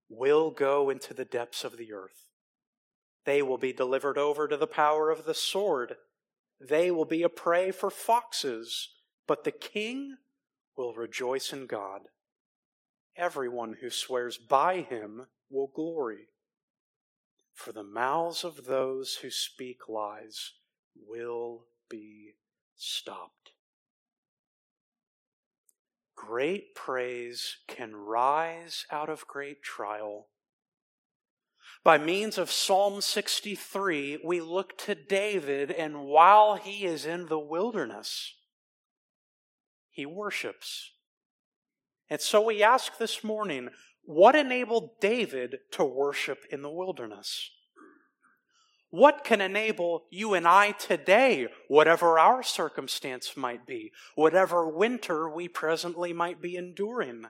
will 0.10 0.52
go 0.52 0.90
into 0.90 1.14
the 1.14 1.26
depths 1.26 1.64
of 1.64 1.78
the 1.78 1.92
earth. 1.94 2.30
They 3.26 3.42
will 3.42 3.58
be 3.58 3.74
delivered 3.74 4.18
over 4.18 4.48
to 4.48 4.58
the 4.58 4.68
power 4.68 5.10
of 5.10 5.26
the 5.26 5.34
sword. 5.34 5.96
They 6.60 6.92
will 6.92 7.06
be 7.06 7.24
a 7.24 7.30
prey 7.30 7.72
for 7.72 7.90
foxes, 7.90 8.90
but 9.28 9.44
the 9.44 9.52
king 9.52 10.18
will 10.78 10.94
rejoice 10.94 11.52
in 11.52 11.66
God. 11.66 12.02
Everyone 13.18 13.78
who 13.82 13.90
swears 13.90 14.38
by 14.38 14.82
him 14.82 15.28
will 15.50 15.72
glory. 15.74 16.28
For 17.54 17.72
the 17.72 17.84
mouths 17.84 18.44
of 18.44 18.66
those 18.66 19.16
who 19.22 19.32
speak 19.32 19.88
lies 19.88 20.52
will 21.08 21.66
be 21.90 22.36
stopped. 22.76 23.52
Great 26.28 26.76
praise 26.76 27.58
can 27.68 27.96
rise 27.96 28.86
out 28.92 29.10
of 29.10 29.28
great 29.28 29.62
trial. 29.62 30.28
By 31.84 31.98
means 31.98 32.38
of 32.38 32.52
Psalm 32.52 33.02
63, 33.02 34.22
we 34.24 34.42
look 34.42 34.78
to 34.80 34.96
David, 34.96 35.72
and 35.72 36.06
while 36.06 36.56
he 36.56 36.86
is 36.86 37.06
in 37.06 37.28
the 37.28 37.40
wilderness, 37.40 38.34
he 39.92 40.06
worships. 40.06 40.92
And 42.10 42.20
so 42.20 42.42
we 42.42 42.64
ask 42.64 42.98
this 42.98 43.24
morning 43.24 43.70
what 44.04 44.36
enabled 44.36 45.00
David 45.00 45.58
to 45.72 45.84
worship 45.84 46.46
in 46.52 46.62
the 46.62 46.72
wilderness? 46.72 47.52
What 48.90 49.24
can 49.24 49.42
enable 49.42 50.06
you 50.10 50.34
and 50.34 50.48
I 50.48 50.72
today, 50.72 51.48
whatever 51.68 52.18
our 52.18 52.44
circumstance 52.44 53.36
might 53.36 53.66
be, 53.66 53.92
whatever 54.16 54.68
winter 54.68 55.30
we 55.30 55.48
presently 55.48 56.14
might 56.14 56.42
be 56.42 56.56
enduring? 56.56 57.26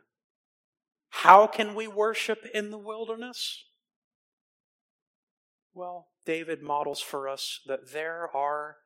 How 1.10 1.48
can 1.48 1.74
we 1.74 1.88
worship 1.88 2.46
in 2.54 2.72
the 2.72 2.78
wilderness? 2.78 3.64
Well, 5.74 6.10
David 6.26 6.62
models 6.62 7.02
for 7.02 7.28
us 7.28 7.62
that 7.68 7.92
there 7.92 8.30
are 8.36 8.78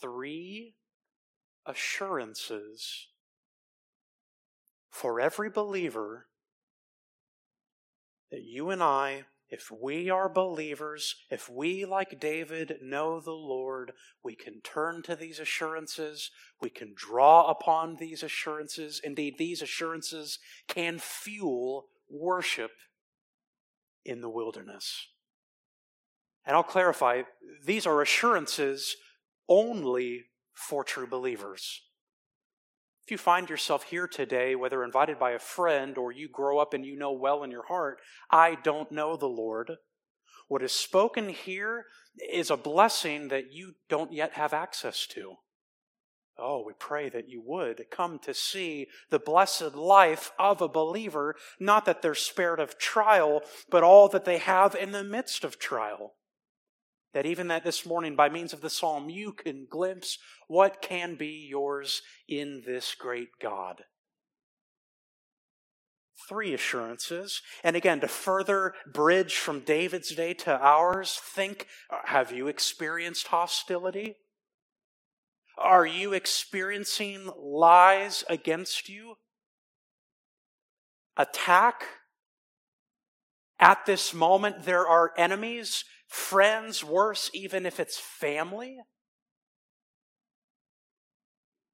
three 0.00 0.74
assurances 1.64 3.08
for 4.90 5.20
every 5.20 5.50
believer 5.50 6.26
that 8.30 8.42
you 8.42 8.70
and 8.70 8.82
I, 8.82 9.24
if 9.48 9.70
we 9.70 10.10
are 10.10 10.28
believers, 10.28 11.14
if 11.30 11.48
we, 11.48 11.84
like 11.84 12.18
David, 12.20 12.78
know 12.82 13.20
the 13.20 13.30
Lord, 13.30 13.92
we 14.24 14.34
can 14.34 14.60
turn 14.60 15.02
to 15.02 15.14
these 15.14 15.38
assurances, 15.38 16.30
we 16.60 16.68
can 16.68 16.92
draw 16.96 17.48
upon 17.48 17.96
these 17.96 18.24
assurances. 18.24 19.00
Indeed, 19.04 19.34
these 19.38 19.62
assurances 19.62 20.40
can 20.66 20.98
fuel 20.98 21.86
worship 22.10 22.72
in 24.04 24.20
the 24.20 24.30
wilderness. 24.30 25.08
And 26.44 26.56
I'll 26.56 26.62
clarify, 26.62 27.22
these 27.64 27.86
are 27.86 28.02
assurances 28.02 28.96
only 29.48 30.24
for 30.54 30.82
true 30.82 31.06
believers. 31.06 31.82
If 33.06 33.12
you 33.12 33.18
find 33.18 33.48
yourself 33.48 33.84
here 33.84 34.08
today, 34.08 34.56
whether 34.56 34.82
invited 34.82 35.16
by 35.16 35.30
a 35.30 35.38
friend 35.38 35.96
or 35.96 36.10
you 36.10 36.28
grow 36.28 36.58
up 36.58 36.74
and 36.74 36.84
you 36.84 36.96
know 36.96 37.12
well 37.12 37.44
in 37.44 37.52
your 37.52 37.66
heart, 37.66 38.00
I 38.32 38.56
don't 38.56 38.90
know 38.90 39.16
the 39.16 39.28
Lord, 39.28 39.70
what 40.48 40.60
is 40.60 40.72
spoken 40.72 41.28
here 41.28 41.86
is 42.32 42.50
a 42.50 42.56
blessing 42.56 43.28
that 43.28 43.52
you 43.52 43.74
don't 43.88 44.12
yet 44.12 44.32
have 44.32 44.52
access 44.52 45.06
to. 45.10 45.36
Oh, 46.36 46.64
we 46.66 46.72
pray 46.76 47.08
that 47.10 47.28
you 47.28 47.40
would 47.46 47.84
come 47.92 48.18
to 48.24 48.34
see 48.34 48.88
the 49.10 49.20
blessed 49.20 49.76
life 49.76 50.32
of 50.36 50.60
a 50.60 50.66
believer, 50.66 51.36
not 51.60 51.84
that 51.84 52.02
they're 52.02 52.12
spared 52.16 52.58
of 52.58 52.76
trial, 52.76 53.42
but 53.70 53.84
all 53.84 54.08
that 54.08 54.24
they 54.24 54.38
have 54.38 54.74
in 54.74 54.90
the 54.90 55.04
midst 55.04 55.44
of 55.44 55.60
trial 55.60 56.14
that 57.16 57.24
even 57.24 57.48
that 57.48 57.64
this 57.64 57.86
morning, 57.86 58.14
by 58.14 58.28
means 58.28 58.52
of 58.52 58.60
the 58.60 58.68
psalm, 58.68 59.08
you 59.08 59.32
can 59.32 59.66
glimpse 59.70 60.18
what 60.48 60.82
can 60.82 61.14
be 61.14 61.46
yours 61.48 62.02
in 62.28 62.62
this 62.66 62.94
great 62.94 63.30
God. 63.40 63.84
Three 66.28 66.52
assurances. 66.52 67.40
And 67.64 67.74
again, 67.74 68.00
to 68.00 68.06
further 68.06 68.74
bridge 68.92 69.36
from 69.36 69.60
David's 69.60 70.14
day 70.14 70.34
to 70.34 70.58
ours, 70.58 71.18
think 71.24 71.68
uh, 71.88 72.00
have 72.04 72.32
you 72.32 72.48
experienced 72.48 73.28
hostility? 73.28 74.16
Are 75.56 75.86
you 75.86 76.12
experiencing 76.12 77.30
lies 77.40 78.24
against 78.28 78.90
you? 78.90 79.14
Attack? 81.16 81.82
At 83.58 83.86
this 83.86 84.12
moment, 84.12 84.66
there 84.66 84.86
are 84.86 85.14
enemies 85.16 85.82
friends, 86.06 86.84
worse, 86.84 87.30
even 87.34 87.66
if 87.66 87.80
it's 87.80 87.98
family? 87.98 88.78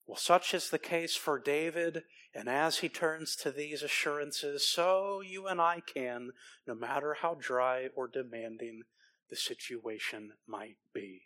Well, 0.07 0.17
such 0.17 0.53
is 0.53 0.71
the 0.71 0.79
case 0.79 1.17
for 1.17 1.39
David, 1.39 2.03
and 2.35 2.49
as 2.49 2.79
he 2.79 2.89
turns 2.89 3.37
to 3.37 3.51
these 3.51 3.83
assurances, 3.83 4.67
so 4.67 5.21
you 5.21 5.47
and 5.47 5.61
I 5.61 5.81
can, 5.81 6.31
no 6.67 6.75
matter 6.75 7.17
how 7.21 7.37
dry 7.39 7.89
or 7.95 8.09
demanding 8.09 8.83
the 9.31 9.37
situation 9.37 10.33
might 10.47 10.77
be. 10.93 11.23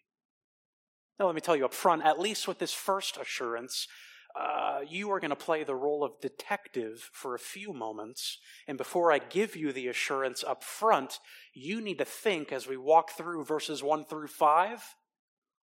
Now, 1.18 1.26
let 1.26 1.34
me 1.34 1.40
tell 1.40 1.56
you 1.56 1.64
up 1.64 1.74
front, 1.74 2.04
at 2.04 2.20
least 2.20 2.46
with 2.46 2.58
this 2.58 2.72
first 2.72 3.16
assurance, 3.16 3.88
uh, 4.38 4.80
you 4.86 5.10
are 5.10 5.20
going 5.20 5.30
to 5.30 5.36
play 5.36 5.64
the 5.64 5.74
role 5.74 6.04
of 6.04 6.20
detective 6.20 7.10
for 7.12 7.34
a 7.34 7.38
few 7.38 7.72
moments. 7.72 8.38
And 8.68 8.76
before 8.76 9.10
I 9.10 9.18
give 9.18 9.56
you 9.56 9.72
the 9.72 9.88
assurance 9.88 10.44
up 10.44 10.62
front, 10.62 11.18
you 11.54 11.80
need 11.80 11.98
to 11.98 12.04
think 12.04 12.52
as 12.52 12.66
we 12.66 12.76
walk 12.76 13.12
through 13.12 13.44
verses 13.44 13.82
1 13.82 14.04
through 14.04 14.28
5 14.28 14.82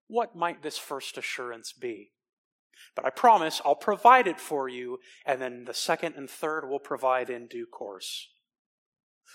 what 0.08 0.36
might 0.36 0.62
this 0.62 0.77
first 0.77 1.18
assurance 1.18 1.74
be? 1.74 2.12
But 2.96 3.06
I 3.06 3.10
promise 3.10 3.62
I'll 3.65 3.75
provide 3.75 4.27
it 4.27 4.39
for 4.39 4.68
you, 4.68 5.00
and 5.25 5.42
then 5.42 5.65
the 5.65 5.74
second 5.74 6.15
and 6.15 6.30
third 6.30 6.70
will 6.70 6.80
provide 6.80 7.30
in 7.30 7.48
due 7.48 7.65
course. 7.65 8.30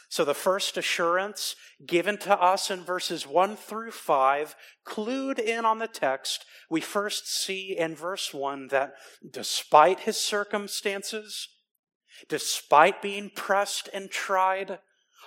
So 0.09 0.25
the 0.25 0.35
first 0.35 0.76
assurance 0.76 1.54
given 1.85 2.16
to 2.18 2.40
us 2.40 2.71
in 2.71 2.83
verses 2.83 3.26
1 3.26 3.57
through 3.57 3.90
5, 3.90 4.57
clued 4.87 5.38
in 5.38 5.64
on 5.64 5.78
the 5.78 5.87
text, 5.87 6.47
we 6.71 6.80
first 6.80 7.30
see 7.30 7.76
in 7.76 7.95
verse 7.95 8.33
1 8.33 8.68
that 8.68 8.95
despite 9.30 10.00
his 10.00 10.16
circumstances, 10.16 11.49
despite 12.28 13.02
being 13.02 13.30
pressed 13.35 13.88
and 13.92 14.11
tried, 14.11 14.78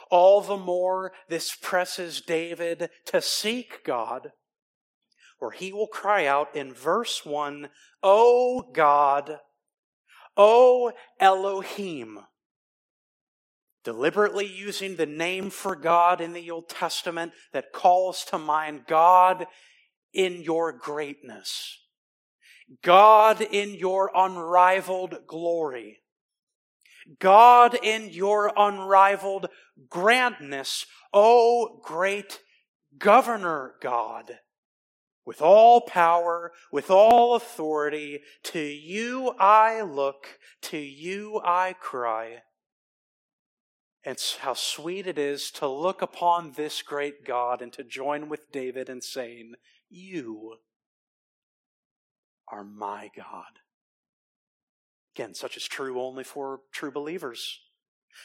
all 0.10 0.42
the 0.42 0.58
more 0.58 1.14
this 1.30 1.56
presses 1.56 2.20
David 2.22 2.90
to 3.06 3.22
seek 3.22 3.84
God, 3.86 4.32
where 5.38 5.52
he 5.52 5.72
will 5.72 5.88
cry 5.88 6.26
out 6.26 6.56
in 6.56 6.74
verse 6.74 7.24
1, 7.24 7.70
O 8.02 8.72
God, 8.74 9.40
O 10.36 10.92
Elohim 11.20 12.20
deliberately 13.84 14.46
using 14.46 14.96
the 14.96 15.06
name 15.06 15.50
for 15.50 15.76
God 15.76 16.22
in 16.22 16.34
the 16.34 16.52
Old 16.52 16.70
Testament 16.70 17.34
that 17.54 17.74
calls 17.74 18.24
to 18.26 18.38
mind 18.38 18.86
God 18.88 19.48
in 20.14 20.42
your 20.42 20.72
greatness, 20.72 21.80
God 22.84 23.42
in 23.42 23.76
your 23.76 24.12
unrivaled 24.16 25.26
glory, 25.28 26.00
God 27.20 27.78
in 27.82 28.10
your 28.10 28.52
unrivaled 28.56 29.48
grandness, 29.90 30.86
O 31.14 31.82
great 31.84 32.40
governor 32.98 33.76
God. 33.82 34.40
With 35.24 35.42
all 35.42 35.82
power, 35.82 36.52
with 36.72 36.90
all 36.90 37.36
authority, 37.36 38.22
to 38.44 38.60
you 38.60 39.36
I 39.40 39.82
look, 39.82 40.40
to 40.64 40.78
you 40.78 41.40
I 41.44 41.74
cry. 41.80 42.42
It's 44.04 44.38
how 44.38 44.56
sweet 44.56 45.06
it 45.06 45.20
is 45.20 45.52
to 45.52 45.68
look 45.68 46.02
upon 46.02 46.54
this 46.54 46.82
great 46.82 47.24
God 47.24 47.62
and 47.62 47.72
to 47.74 47.84
join 47.84 48.30
with 48.30 48.52
David 48.52 48.90
in 48.90 49.02
saying, 49.02 49.54
You 49.90 50.58
are 52.48 52.64
my 52.64 53.12
God. 53.16 53.60
Again, 55.16 55.36
such 55.36 55.56
is 55.56 55.68
true 55.68 56.02
only 56.02 56.24
for 56.24 56.62
true 56.72 56.92
believers. 56.92 57.60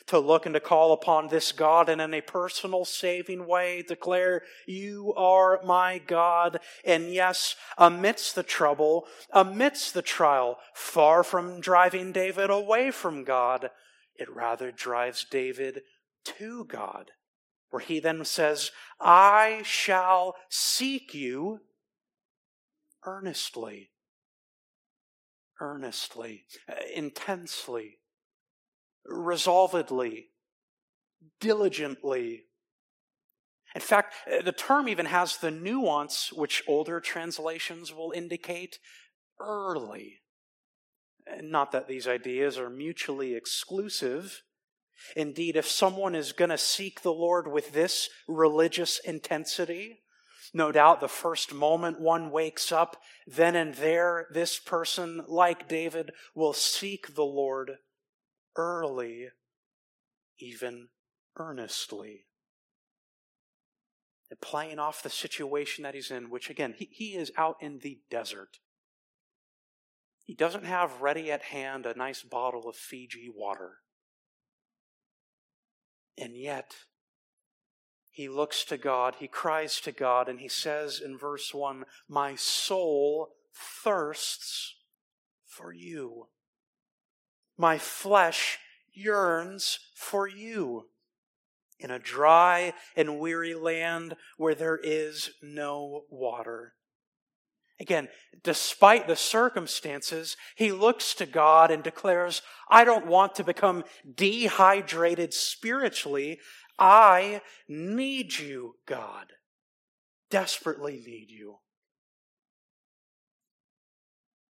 To 0.07 0.19
look 0.19 0.47
and 0.47 0.55
to 0.55 0.61
call 0.61 0.93
upon 0.93 1.29
this 1.29 1.53
God 1.53 1.89
and 1.89 2.01
in 2.01 2.13
a 2.13 2.21
personal 2.21 2.85
saving 2.85 3.47
way 3.47 3.85
declare, 3.87 4.43
You 4.67 5.13
are 5.15 5.61
my 5.63 5.99
God. 5.99 6.59
And 6.85 7.13
yes, 7.13 7.55
amidst 7.77 8.35
the 8.35 8.43
trouble, 8.43 9.07
amidst 9.31 9.95
the 9.95 10.03
trial, 10.03 10.59
far 10.75 11.23
from 11.23 11.61
driving 11.61 12.13
David 12.13 12.51
away 12.51 12.91
from 12.91 13.25
God, 13.25 13.71
it 14.19 14.35
rather 14.35 14.71
drives 14.71 15.27
David 15.31 15.83
to 16.25 16.65
God, 16.65 17.13
where 17.71 17.81
he 17.81 18.01
then 18.01 18.25
says, 18.25 18.71
I 19.01 19.63
shall 19.65 20.35
seek 20.49 21.15
you 21.15 21.61
earnestly, 23.05 23.91
earnestly, 25.61 26.45
uh, 26.69 26.75
intensely, 26.95 27.99
resolvedly, 29.07 30.31
diligently. 31.41 32.45
In 33.75 33.81
fact, 33.81 34.15
uh, 34.31 34.43
the 34.43 34.53
term 34.53 34.89
even 34.89 35.07
has 35.07 35.37
the 35.37 35.51
nuance 35.51 36.33
which 36.33 36.63
older 36.67 37.01
translations 37.01 37.93
will 37.93 38.13
indicate 38.13 38.79
early. 39.41 40.21
Not 41.43 41.73
that 41.73 41.89
these 41.89 42.07
ideas 42.07 42.59
are 42.59 42.71
mutually 42.71 43.35
exclusive. 43.35 44.43
Indeed, 45.15 45.57
if 45.57 45.69
someone 45.69 46.15
is 46.15 46.33
going 46.33 46.51
to 46.51 46.59
seek 46.59 47.03
the 47.03 47.13
Lord 47.13 47.51
with 47.51 47.73
this 47.73 48.09
religious 48.27 48.99
intensity, 49.05 50.01
no 50.55 50.73
doubt 50.73 51.01
the 51.01 51.09
first 51.09 51.53
moment 51.53 52.01
one 52.01 52.31
wakes 52.31 52.73
up, 52.73 53.03
then 53.27 53.57
and 53.57 53.75
there, 53.75 54.27
this 54.33 54.59
person, 54.59 55.23
like 55.29 55.69
David, 55.69 56.13
will 56.35 56.53
seek 56.53 57.15
the 57.15 57.25
Lord 57.25 57.79
early, 58.57 59.29
even 60.39 60.89
earnestly. 61.37 62.27
And 64.31 64.41
playing 64.41 64.79
off 64.79 65.03
the 65.03 65.11
situation 65.11 65.85
that 65.85 65.95
he's 65.95 66.11
in, 66.11 66.31
which 66.31 66.51
again, 66.51 66.75
he, 66.77 66.89
he 66.91 67.15
is 67.15 67.33
out 67.37 67.57
in 67.61 67.81
the 67.81 68.01
desert. 68.11 68.59
He 70.27 70.35
doesn't 70.35 70.65
have 70.65 71.01
ready 71.01 71.31
at 71.31 71.43
hand 71.43 71.87
a 71.87 71.97
nice 71.97 72.23
bottle 72.23 72.69
of 72.69 72.75
Fiji 72.75 73.31
water. 73.33 73.79
And 76.19 76.37
yet, 76.37 76.75
he 78.11 78.29
looks 78.29 78.65
to 78.65 78.77
God, 78.77 79.17
he 79.21 79.29
cries 79.29 79.81
to 79.83 79.93
God, 79.93 80.29
and 80.29 80.41
he 80.41 80.49
says 80.49 81.01
in 81.05 81.17
verse 81.17 81.55
1 81.55 81.85
My 82.09 82.35
soul 82.35 83.37
thirsts 83.55 84.75
for 85.45 85.73
you. 85.73 86.27
My 87.57 87.79
flesh 87.79 88.59
yearns 88.93 89.79
for 89.95 90.27
you 90.27 90.89
in 91.79 91.91
a 91.91 91.99
dry 91.99 92.73
and 92.97 93.21
weary 93.21 93.55
land 93.55 94.17
where 94.39 94.55
there 94.55 94.81
is 94.83 95.31
no 95.41 96.05
water. 96.11 96.76
Again, 97.79 98.09
despite 98.43 99.07
the 99.07 99.17
circumstances, 99.17 100.37
he 100.57 100.73
looks 100.73 101.15
to 101.15 101.27
God 101.27 101.71
and 101.71 101.83
declares, 101.83 102.41
I 102.71 102.85
don't 102.85 103.07
want 103.07 103.35
to 103.35 103.45
become 103.45 103.85
dehydrated 104.15 105.35
spiritually. 105.35 106.41
I 106.79 107.43
need 107.69 108.39
you, 108.39 108.77
God. 108.87 109.27
Desperately 110.31 111.03
need 111.07 111.31
you. 111.31 111.59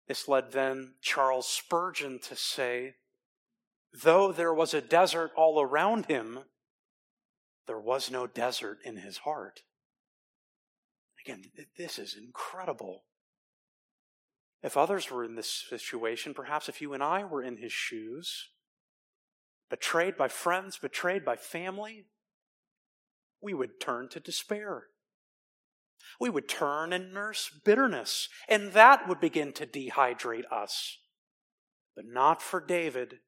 This 0.09 0.27
led 0.27 0.53
then 0.53 0.95
Charles 1.01 1.49
Spurgeon 1.49 2.19
to 2.25 2.35
say, 2.35 2.97
though 4.03 4.33
there 4.33 4.53
was 4.53 4.75
a 4.75 4.81
desert 4.81 5.31
all 5.37 5.61
around 5.61 6.07
him, 6.07 6.41
there 7.67 7.81
was 7.81 8.11
no 8.11 8.27
desert 8.27 8.79
in 8.85 8.97
his 8.97 9.19
heart. 9.19 9.61
Again, 11.25 11.45
this 11.79 12.01
is 12.01 12.17
incredible. 12.17 13.05
If 14.63 14.77
others 14.77 15.11
were 15.11 15.25
in 15.25 15.35
this 15.35 15.65
situation, 15.69 16.35
perhaps 16.35 16.69
if 16.69 16.81
you 16.81 16.93
and 16.93 17.03
I 17.03 17.25
were 17.25 17.43
in 17.43 17.57
his 17.57 17.73
shoes, 17.73 18.51
betrayed 19.69 20.17
by 20.17 20.29
friends, 20.29 20.79
betrayed 20.79 21.25
by 21.25 21.37
family, 21.37 22.07
we 23.41 23.55
would 23.55 23.81
turn 23.81 24.09
to 24.11 24.21
despair. 24.21 24.85
We 26.21 26.31
would 26.31 26.49
turn 26.49 26.93
and 26.93 27.13
nurse 27.13 27.51
bitterness, 27.65 28.29
and 28.49 28.73
that 28.73 29.09
would 29.09 29.21
begin 29.21 29.53
to 29.55 29.67
dehydrate 29.67 30.51
us. 30.51 30.99
But 31.97 32.05
not 32.07 32.41
for 32.41 32.61
David. 32.61 33.19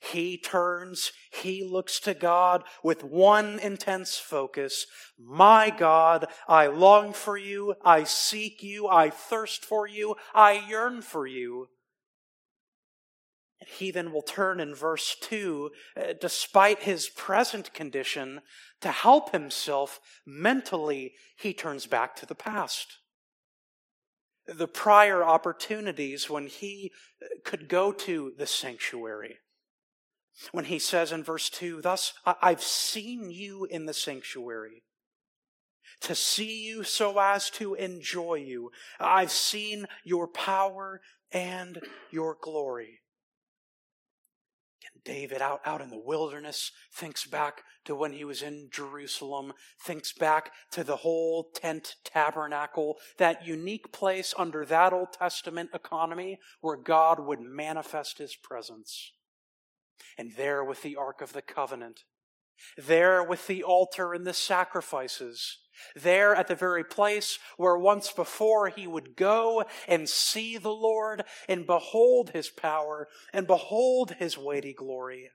He 0.00 0.38
turns, 0.38 1.12
he 1.30 1.64
looks 1.64 2.00
to 2.00 2.14
God 2.14 2.64
with 2.82 3.04
one 3.04 3.58
intense 3.58 4.16
focus. 4.16 4.86
My 5.18 5.70
God, 5.70 6.26
I 6.46 6.66
long 6.66 7.12
for 7.12 7.36
you, 7.36 7.74
I 7.84 8.04
seek 8.04 8.62
you, 8.62 8.88
I 8.88 9.10
thirst 9.10 9.64
for 9.64 9.86
you, 9.86 10.16
I 10.34 10.64
yearn 10.68 11.02
for 11.02 11.26
you. 11.26 11.68
He 13.66 13.90
then 13.90 14.12
will 14.12 14.22
turn 14.22 14.60
in 14.60 14.74
verse 14.74 15.16
2, 15.20 15.70
uh, 15.96 16.02
despite 16.20 16.82
his 16.82 17.08
present 17.08 17.74
condition, 17.74 18.40
to 18.80 18.90
help 18.90 19.32
himself 19.32 20.00
mentally, 20.24 21.14
he 21.36 21.52
turns 21.52 21.86
back 21.86 22.14
to 22.16 22.26
the 22.26 22.34
past. 22.34 22.98
The 24.46 24.68
prior 24.68 25.22
opportunities 25.24 26.30
when 26.30 26.46
he 26.46 26.92
uh, 27.20 27.26
could 27.44 27.68
go 27.68 27.92
to 27.92 28.32
the 28.38 28.46
sanctuary 28.46 29.38
when 30.52 30.66
he 30.66 30.78
says 30.78 31.12
in 31.12 31.24
verse 31.24 31.50
2, 31.50 31.82
Thus 31.82 32.12
I've 32.24 32.62
seen 32.62 33.30
you 33.30 33.64
in 33.64 33.86
the 33.86 33.94
sanctuary, 33.94 34.82
to 36.00 36.14
see 36.14 36.64
you 36.64 36.84
so 36.84 37.18
as 37.18 37.50
to 37.50 37.74
enjoy 37.74 38.34
you. 38.34 38.70
I've 39.00 39.32
seen 39.32 39.86
your 40.04 40.28
power 40.28 41.00
and 41.32 41.80
your 42.10 42.36
glory. 42.40 43.00
And 44.94 45.02
David, 45.02 45.42
out, 45.42 45.60
out 45.66 45.80
in 45.80 45.90
the 45.90 45.98
wilderness, 45.98 46.70
thinks 46.92 47.26
back 47.26 47.62
to 47.84 47.96
when 47.96 48.12
he 48.12 48.24
was 48.24 48.42
in 48.42 48.68
Jerusalem, 48.72 49.52
thinks 49.84 50.12
back 50.12 50.52
to 50.70 50.84
the 50.84 50.96
whole 50.96 51.50
tent 51.52 51.96
tabernacle, 52.04 52.96
that 53.18 53.46
unique 53.46 53.92
place 53.92 54.32
under 54.38 54.64
that 54.66 54.92
Old 54.92 55.12
Testament 55.12 55.70
economy 55.74 56.38
where 56.60 56.76
God 56.76 57.18
would 57.18 57.40
manifest 57.40 58.18
his 58.18 58.36
presence 58.36 59.12
and 60.16 60.32
there 60.36 60.64
with 60.64 60.82
the 60.82 60.96
Ark 60.96 61.20
of 61.20 61.32
the 61.32 61.42
Covenant, 61.42 62.00
there 62.76 63.22
with 63.22 63.46
the 63.46 63.62
altar 63.62 64.12
and 64.12 64.26
the 64.26 64.34
sacrifices, 64.34 65.58
there 65.94 66.34
at 66.34 66.48
the 66.48 66.54
very 66.54 66.84
place 66.84 67.38
where 67.56 67.78
once 67.78 68.10
before 68.10 68.68
he 68.68 68.86
would 68.86 69.16
go 69.16 69.64
and 69.86 70.08
see 70.08 70.56
the 70.56 70.72
Lord 70.72 71.24
and 71.48 71.66
behold 71.66 72.30
his 72.30 72.50
power 72.50 73.08
and 73.32 73.46
behold 73.46 74.14
his 74.18 74.36
weighty 74.36 74.74
glory. 74.74 75.30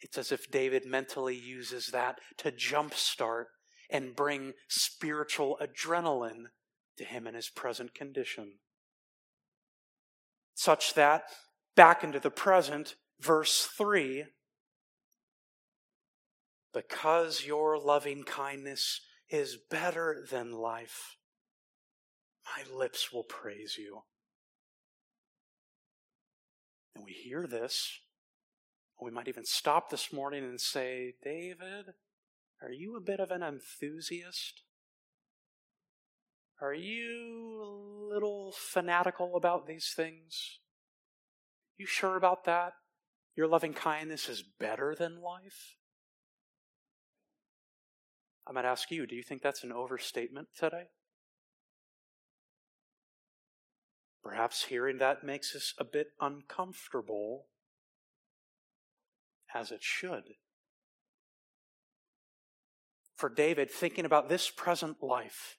It's 0.00 0.18
as 0.18 0.30
if 0.30 0.50
David 0.50 0.84
mentally 0.86 1.36
uses 1.36 1.88
that 1.88 2.20
to 2.38 2.52
jumpstart 2.52 3.46
and 3.90 4.14
bring 4.14 4.52
spiritual 4.68 5.58
adrenaline 5.60 6.46
to 6.98 7.04
him 7.04 7.26
in 7.26 7.34
his 7.34 7.48
present 7.48 7.94
condition. 7.94 8.58
Such 10.54 10.94
that 10.94 11.24
back 11.76 12.02
into 12.02 12.18
the 12.18 12.30
present, 12.30 12.96
verse 13.20 13.68
3 13.76 14.24
Because 16.74 17.44
your 17.46 17.78
loving 17.78 18.24
kindness 18.24 19.02
is 19.30 19.58
better 19.70 20.26
than 20.28 20.52
life, 20.52 21.16
my 22.44 22.76
lips 22.76 23.12
will 23.12 23.24
praise 23.24 23.76
you. 23.78 24.02
And 26.94 27.04
we 27.04 27.12
hear 27.12 27.46
this 27.46 28.00
We 29.00 29.10
might 29.10 29.28
even 29.28 29.44
stop 29.44 29.90
this 29.90 30.12
morning 30.12 30.42
and 30.42 30.60
say, 30.60 31.14
David, 31.22 31.94
are 32.62 32.72
you 32.72 32.96
a 32.96 33.00
bit 33.00 33.20
of 33.20 33.30
an 33.30 33.42
enthusiast? 33.42 34.62
Are 36.62 36.72
you 36.72 37.62
a 37.62 38.14
little 38.14 38.54
fanatical 38.56 39.36
about 39.36 39.66
these 39.66 39.92
things? 39.94 40.60
You 41.78 41.86
sure 41.86 42.16
about 42.16 42.44
that? 42.44 42.72
Your 43.34 43.46
loving 43.46 43.74
kindness 43.74 44.28
is 44.28 44.42
better 44.42 44.94
than 44.94 45.20
life? 45.20 45.76
I 48.46 48.52
might 48.52 48.64
ask 48.64 48.90
you, 48.90 49.06
do 49.06 49.14
you 49.14 49.22
think 49.22 49.42
that's 49.42 49.64
an 49.64 49.72
overstatement 49.72 50.48
today? 50.56 50.84
Perhaps 54.22 54.64
hearing 54.64 54.98
that 54.98 55.24
makes 55.24 55.54
us 55.54 55.74
a 55.78 55.84
bit 55.84 56.08
uncomfortable, 56.20 57.46
as 59.54 59.70
it 59.70 59.82
should. 59.82 60.34
For 63.16 63.28
David, 63.28 63.70
thinking 63.70 64.04
about 64.04 64.28
this 64.28 64.50
present 64.50 65.02
life, 65.02 65.56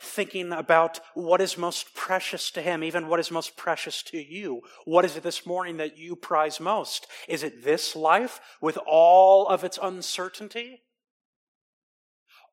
thinking 0.00 0.52
about 0.52 1.00
what 1.14 1.40
is 1.40 1.58
most 1.58 1.94
precious 1.94 2.50
to 2.52 2.62
him, 2.62 2.82
even 2.82 3.08
what 3.08 3.20
is 3.20 3.30
most 3.30 3.56
precious 3.56 4.02
to 4.04 4.18
you. 4.18 4.62
What 4.84 5.04
is 5.04 5.16
it 5.16 5.22
this 5.22 5.46
morning 5.46 5.76
that 5.78 5.98
you 5.98 6.16
prize 6.16 6.60
most? 6.60 7.06
Is 7.28 7.42
it 7.42 7.64
this 7.64 7.96
life 7.96 8.40
with 8.60 8.78
all 8.86 9.46
of 9.46 9.64
its 9.64 9.78
uncertainty? 9.80 10.82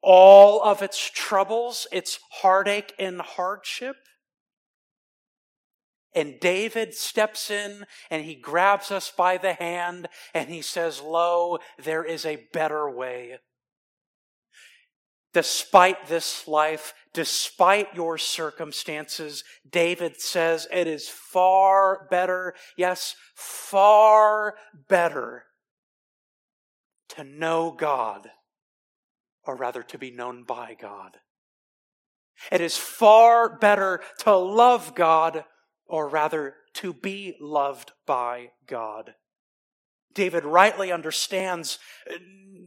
All 0.01 0.61
of 0.63 0.81
its 0.81 1.09
troubles, 1.09 1.87
its 1.91 2.19
heartache 2.41 2.93
and 2.99 3.21
hardship? 3.21 3.95
And 6.15 6.39
David 6.39 6.93
steps 6.93 7.51
in 7.51 7.85
and 8.09 8.23
he 8.23 8.35
grabs 8.35 8.89
us 8.89 9.11
by 9.11 9.37
the 9.37 9.53
hand 9.53 10.07
and 10.33 10.49
he 10.49 10.61
says, 10.61 11.01
Lo, 11.01 11.59
there 11.77 12.05
is 12.05 12.25
a 12.25 12.47
better 12.53 12.89
way. 12.89 13.39
Despite 15.35 16.07
this 16.07 16.47
life, 16.47 16.93
despite 17.11 17.93
your 17.93 18.17
circumstances, 18.17 19.43
David 19.69 20.21
says 20.21 20.65
it 20.71 20.87
is 20.87 21.09
far 21.09 22.07
better, 22.09 22.53
yes, 22.77 23.17
far 23.33 24.55
better 24.87 25.43
to 27.09 27.25
know 27.25 27.75
God, 27.77 28.29
or 29.45 29.57
rather 29.57 29.83
to 29.83 29.97
be 29.97 30.09
known 30.09 30.45
by 30.45 30.73
God. 30.73 31.17
It 32.49 32.61
is 32.61 32.77
far 32.77 33.57
better 33.57 33.99
to 34.19 34.37
love 34.37 34.95
God 34.95 35.43
or 35.85 36.07
rather 36.07 36.55
to 36.75 36.93
be 36.93 37.35
loved 37.41 37.91
by 38.05 38.51
God. 38.67 39.15
David 40.15 40.45
rightly 40.45 40.91
understands, 40.91 41.77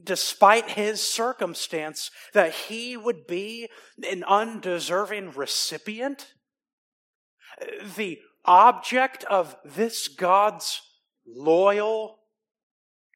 despite 0.05 0.71
his 0.71 1.03
circumstance, 1.03 2.11
that 2.35 2.53
he 2.53 2.97
would 2.97 3.27
be 3.27 3.69
an 4.09 4.23
undeserving 4.23 5.33
recipient, 5.33 6.35
the 7.97 8.21
object 8.45 9.25
of 9.25 9.57
this 9.65 10.07
God's 10.07 10.81
loyal, 11.27 12.21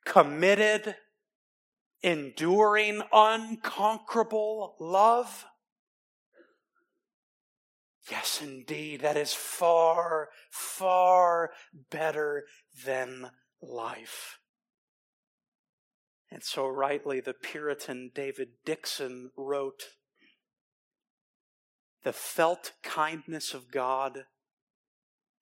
committed, 0.04 0.96
enduring, 2.02 3.02
unconquerable 3.12 4.74
love. 4.80 5.44
Yes, 8.10 8.40
indeed, 8.42 9.02
that 9.02 9.16
is 9.16 9.32
far, 9.32 10.30
far 10.50 11.52
better 11.90 12.44
than 12.84 13.30
life. 13.62 14.38
And 16.30 16.42
so, 16.42 16.66
rightly, 16.66 17.20
the 17.20 17.34
Puritan 17.34 18.10
David 18.14 18.48
Dickson 18.64 19.30
wrote 19.36 19.90
The 22.04 22.12
felt 22.12 22.72
kindness 22.82 23.54
of 23.54 23.70
God 23.70 24.24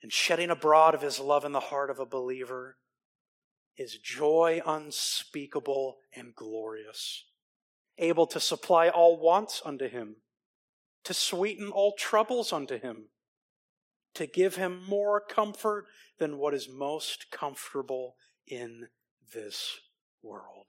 and 0.02 0.12
shedding 0.12 0.50
abroad 0.50 0.94
of 0.94 1.02
his 1.02 1.18
love 1.18 1.44
in 1.44 1.52
the 1.52 1.60
heart 1.60 1.90
of 1.90 1.98
a 1.98 2.06
believer 2.06 2.76
is 3.76 3.98
joy 3.98 4.60
unspeakable 4.66 5.98
and 6.14 6.34
glorious, 6.34 7.24
able 7.98 8.26
to 8.26 8.40
supply 8.40 8.88
all 8.88 9.20
wants 9.20 9.62
unto 9.64 9.88
him 9.88 10.16
to 11.04 11.14
sweeten 11.14 11.70
all 11.70 11.94
troubles 11.96 12.52
unto 12.52 12.78
him, 12.78 13.08
to 14.14 14.26
give 14.26 14.56
him 14.56 14.82
more 14.88 15.20
comfort 15.20 15.86
than 16.18 16.38
what 16.38 16.54
is 16.54 16.68
most 16.68 17.30
comfortable 17.30 18.16
in 18.46 18.88
this 19.34 19.78
world. 20.22 20.66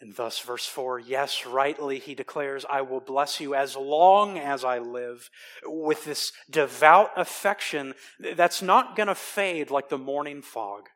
And 0.00 0.14
thus, 0.16 0.40
verse 0.40 0.66
4 0.66 0.98
yes, 0.98 1.46
rightly, 1.46 1.98
he 1.98 2.14
declares, 2.14 2.66
I 2.68 2.82
will 2.82 3.00
bless 3.00 3.40
you 3.40 3.54
as 3.54 3.76
long 3.76 4.38
as 4.38 4.64
I 4.64 4.78
live, 4.78 5.30
with 5.64 6.04
this 6.04 6.32
devout 6.50 7.10
affection 7.16 7.94
that's 8.18 8.60
not 8.60 8.96
going 8.96 9.06
to 9.06 9.14
fade 9.14 9.70
like 9.70 9.88
the 9.88 9.98
morning 9.98 10.42
fog 10.42 10.88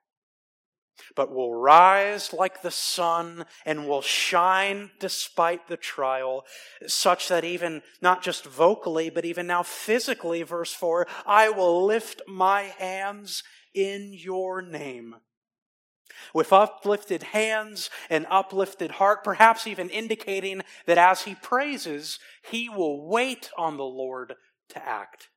but 1.16 1.32
will 1.32 1.54
rise 1.54 2.32
like 2.32 2.62
the 2.62 2.70
sun 2.70 3.44
and 3.64 3.88
will 3.88 4.02
shine 4.02 4.90
despite 4.98 5.68
the 5.68 5.76
trial, 5.76 6.44
such 6.86 7.28
that 7.28 7.44
even 7.44 7.82
not 8.00 8.22
just 8.22 8.44
vocally, 8.44 9.10
but 9.10 9.24
even 9.24 9.46
now 9.46 9.62
physically, 9.62 10.42
verse 10.42 10.72
4, 10.72 11.06
I 11.26 11.48
will 11.48 11.84
lift 11.84 12.22
my 12.26 12.62
hands 12.78 13.42
in 13.74 14.12
your 14.12 14.62
name. 14.62 15.16
With 16.34 16.52
uplifted 16.52 17.22
hands 17.22 17.90
and 18.10 18.26
uplifted 18.28 18.92
heart, 18.92 19.22
perhaps 19.22 19.66
even 19.66 19.88
indicating 19.88 20.62
that 20.86 20.98
as 20.98 21.22
he 21.22 21.34
praises, 21.34 22.18
he 22.50 22.68
will 22.68 23.06
wait 23.06 23.50
on 23.56 23.76
the 23.76 23.84
Lord 23.84 24.34
to 24.70 24.86
act. 24.86 25.28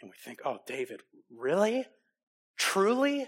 And 0.00 0.10
we 0.10 0.16
think, 0.22 0.40
oh, 0.44 0.58
David, 0.66 1.02
really? 1.30 1.86
Truly? 2.62 3.26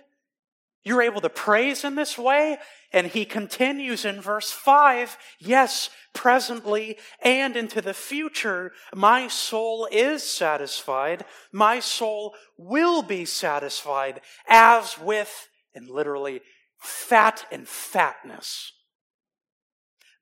You're 0.84 1.02
able 1.02 1.20
to 1.22 1.28
praise 1.28 1.82
in 1.82 1.96
this 1.96 2.16
way? 2.16 2.56
And 2.92 3.08
he 3.08 3.24
continues 3.24 4.04
in 4.04 4.20
verse 4.20 4.52
5 4.52 5.18
Yes, 5.40 5.90
presently 6.12 6.98
and 7.20 7.56
into 7.56 7.80
the 7.82 7.94
future, 7.94 8.70
my 8.94 9.26
soul 9.26 9.88
is 9.90 10.22
satisfied. 10.22 11.24
My 11.50 11.80
soul 11.80 12.34
will 12.56 13.02
be 13.02 13.24
satisfied 13.24 14.20
as 14.48 14.96
with, 15.00 15.48
and 15.74 15.90
literally, 15.90 16.40
fat 16.78 17.44
and 17.50 17.66
fatness, 17.66 18.72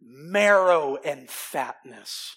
marrow 0.01 0.97
and 1.05 1.29
fatness. 1.29 2.37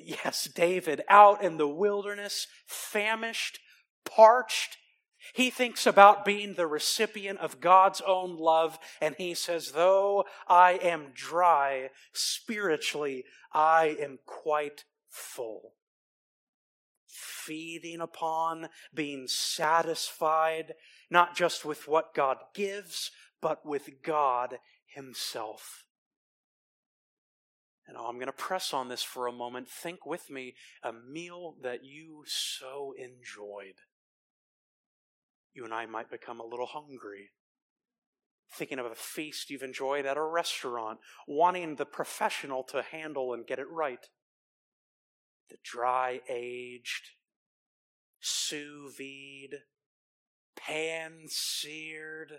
Yes, 0.00 0.48
David 0.54 1.02
out 1.08 1.42
in 1.42 1.56
the 1.56 1.68
wilderness, 1.68 2.46
famished, 2.66 3.58
parched, 4.04 4.76
he 5.34 5.50
thinks 5.50 5.84
about 5.84 6.24
being 6.24 6.54
the 6.54 6.68
recipient 6.68 7.40
of 7.40 7.60
God's 7.60 8.00
own 8.06 8.36
love, 8.36 8.78
and 9.00 9.16
he 9.18 9.34
says, 9.34 9.72
Though 9.72 10.26
I 10.46 10.74
am 10.74 11.06
dry 11.12 11.90
spiritually, 12.12 13.24
I 13.52 13.96
am 14.00 14.20
quite 14.26 14.84
full. 15.10 15.72
Feeding 17.08 18.00
upon, 18.00 18.68
being 18.94 19.26
satisfied, 19.26 20.74
not 21.10 21.34
just 21.34 21.64
with 21.64 21.88
what 21.88 22.14
God 22.14 22.36
gives, 22.54 23.10
but 23.42 23.66
with 23.66 24.04
God 24.04 24.58
Himself. 24.86 25.82
And 27.88 27.96
oh, 27.96 28.06
I'm 28.06 28.18
going 28.18 28.26
to 28.26 28.32
press 28.32 28.72
on 28.72 28.88
this 28.88 29.02
for 29.02 29.26
a 29.26 29.32
moment. 29.32 29.68
Think 29.68 30.06
with 30.06 30.30
me 30.30 30.54
a 30.80 30.92
meal 30.92 31.56
that 31.60 31.84
you 31.84 32.22
so 32.24 32.94
enjoyed 32.96 33.80
you 35.54 35.64
and 35.64 35.72
I 35.72 35.86
might 35.86 36.10
become 36.10 36.40
a 36.40 36.46
little 36.46 36.66
hungry. 36.66 37.30
Thinking 38.52 38.78
of 38.78 38.86
a 38.86 38.94
feast 38.94 39.50
you've 39.50 39.62
enjoyed 39.62 40.06
at 40.06 40.16
a 40.16 40.22
restaurant, 40.22 40.98
wanting 41.26 41.76
the 41.76 41.86
professional 41.86 42.62
to 42.64 42.82
handle 42.82 43.32
and 43.32 43.46
get 43.46 43.58
it 43.58 43.70
right. 43.70 44.06
The 45.50 45.56
dry 45.62 46.20
aged, 46.28 47.10
sous 48.20 48.96
vide, 48.96 49.60
pan 50.56 51.24
seared, 51.28 52.32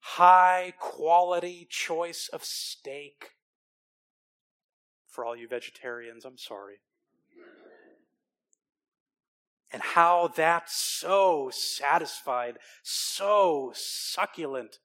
high 0.00 0.74
quality 0.78 1.66
choice 1.68 2.28
of 2.32 2.44
steak. 2.44 3.30
For 5.08 5.24
all 5.24 5.36
you 5.36 5.48
vegetarians, 5.48 6.24
I'm 6.24 6.38
sorry 6.38 6.78
and 9.74 9.82
how 9.82 10.28
that 10.36 10.70
so 10.70 11.50
satisfied, 11.52 12.58
so 12.84 13.72
succulent. 13.74 14.78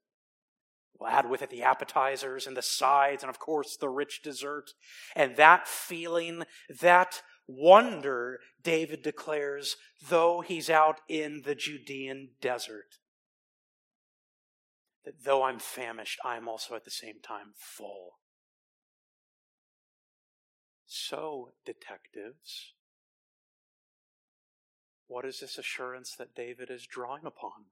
We'll 1.00 1.12
add 1.12 1.30
with 1.30 1.44
it 1.44 1.52
the 1.52 1.62
appetizers 1.62 2.48
and 2.48 2.58
the 2.58 2.64
sides, 2.64 3.22
and 3.22 3.30
of 3.30 3.38
course 3.38 3.78
the 3.78 3.88
rich 3.88 4.22
dessert. 4.24 4.72
And 5.16 5.36
that 5.36 5.68
feeling, 5.68 6.44
that 6.82 7.22
wonder, 7.48 8.40
David 8.64 9.04
declares, 9.04 9.78
though 10.10 10.42
he's 10.42 10.72
out 10.72 11.02
in 11.08 11.44
the 11.46 11.54
Judean 11.54 12.30
desert. 12.42 12.98
That 15.06 15.24
though 15.24 15.44
I'm 15.44 15.60
famished, 15.60 16.20
I'm 16.26 16.48
also 16.50 16.74
at 16.74 16.84
the 16.84 16.90
same 16.90 17.22
time 17.22 17.54
full. 17.56 18.14
So, 20.88 21.52
detectives, 21.64 22.74
what 25.10 25.26
is 25.26 25.40
this 25.40 25.58
assurance 25.58 26.16
that 26.16 26.36
David 26.36 26.70
is 26.70 26.86
drawing 26.86 27.26
upon? 27.26 27.66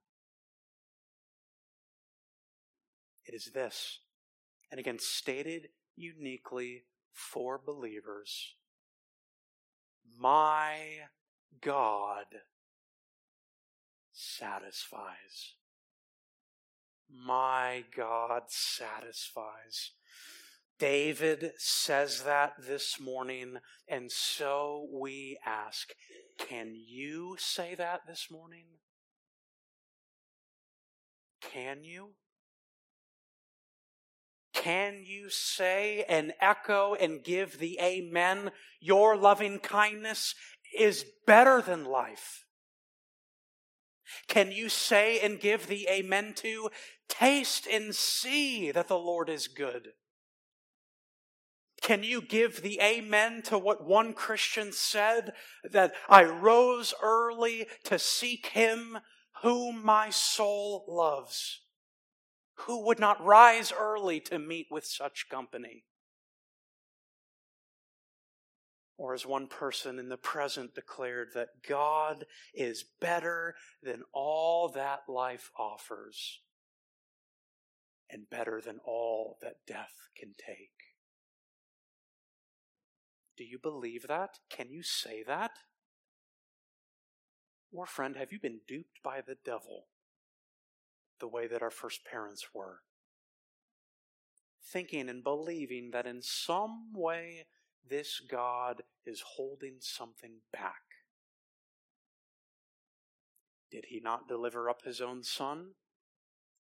It 3.26 3.36
is 3.36 3.52
this, 3.54 4.00
and 4.72 4.80
again, 4.80 4.98
stated 5.00 5.70
uniquely 5.96 6.84
for 7.14 7.60
believers 7.64 8.56
My 10.20 10.78
God 11.62 12.26
satisfies. 14.12 15.54
My 17.10 17.84
God 17.96 18.44
satisfies. 18.48 19.92
David 20.80 21.52
says 21.58 22.24
that 22.24 22.54
this 22.68 23.00
morning, 23.00 23.58
and 23.88 24.12
so 24.12 24.88
we 24.92 25.38
ask 25.46 25.90
can 26.38 26.76
you 26.76 27.36
say 27.40 27.76
that 27.76 28.02
this 28.08 28.28
morning? 28.32 28.66
Can 31.42 31.84
you? 31.84 32.10
Can 34.54 35.04
you 35.06 35.30
say 35.30 36.04
and 36.10 36.34
echo 36.42 36.96
and 36.96 37.24
give 37.24 37.60
the 37.60 37.80
amen? 37.82 38.52
Your 38.80 39.16
loving 39.16 39.60
kindness 39.60 40.36
is 40.78 41.06
better 41.26 41.62
than 41.62 41.86
life. 41.86 42.46
Can 44.28 44.52
you 44.52 44.70
say 44.70 45.20
and 45.20 45.40
give 45.40 45.68
the 45.68 45.88
amen 45.90 46.34
to 46.38 46.70
taste 47.08 47.68
and 47.68 47.94
see 47.94 48.72
that 48.72 48.88
the 48.88 48.98
Lord 48.98 49.30
is 49.30 49.48
good? 49.48 49.90
Can 51.88 52.04
you 52.04 52.20
give 52.20 52.64
the 52.64 52.82
amen 52.82 53.44
to 53.44 53.58
what 53.58 53.88
one 53.88 54.12
Christian 54.12 54.74
said 54.74 55.32
that 55.64 55.94
I 56.10 56.26
rose 56.26 56.94
early 57.02 57.66
to 57.86 57.98
seek 57.98 58.48
him 58.48 58.98
whom 59.42 59.86
my 59.86 60.10
soul 60.10 60.84
loves? 60.90 61.62
Who 62.56 62.86
would 62.86 63.00
not 63.00 63.24
rise 63.24 63.72
early 63.72 64.20
to 64.20 64.38
meet 64.38 64.68
with 64.70 64.86
such 64.86 65.30
company? 65.30 65.86
Or 68.98 69.14
as 69.14 69.26
one 69.26 69.48
person 69.48 69.98
in 69.98 70.10
the 70.10 70.18
present 70.18 70.76
declared 70.76 71.30
that 71.36 71.64
God 71.66 72.26
is 72.54 72.84
better 73.00 73.56
than 73.82 74.04
all 74.12 74.68
that 74.76 75.04
life 75.08 75.52
offers 75.58 76.42
and 78.10 78.30
better 78.30 78.60
than 78.60 78.80
all 78.86 79.38
that 79.42 79.66
death 79.66 79.94
can 80.18 80.34
take. 80.38 80.87
Do 83.38 83.44
you 83.44 83.60
believe 83.60 84.08
that? 84.08 84.40
Can 84.50 84.72
you 84.72 84.82
say 84.82 85.24
that? 85.28 85.52
Or, 87.72 87.86
friend, 87.86 88.16
have 88.18 88.32
you 88.32 88.40
been 88.40 88.62
duped 88.68 89.04
by 89.04 89.22
the 89.22 89.38
devil 89.46 89.86
the 91.20 91.28
way 91.28 91.48
that 91.48 91.62
our 91.62 91.70
first 91.70 92.06
parents 92.06 92.48
were? 92.54 92.80
Thinking 94.64 95.08
and 95.10 95.24
believing 95.24 95.92
that 95.92 96.08
in 96.08 96.22
some 96.22 96.92
way 96.94 97.46
this 97.88 98.20
God 98.20 98.82
is 99.06 99.24
holding 99.36 99.76
something 99.80 100.40
back. 100.52 100.82
Did 103.70 103.86
he 103.90 104.00
not 104.00 104.28
deliver 104.28 104.70
up 104.70 104.82
his 104.84 105.00
own 105.00 105.24
son? 105.24 105.72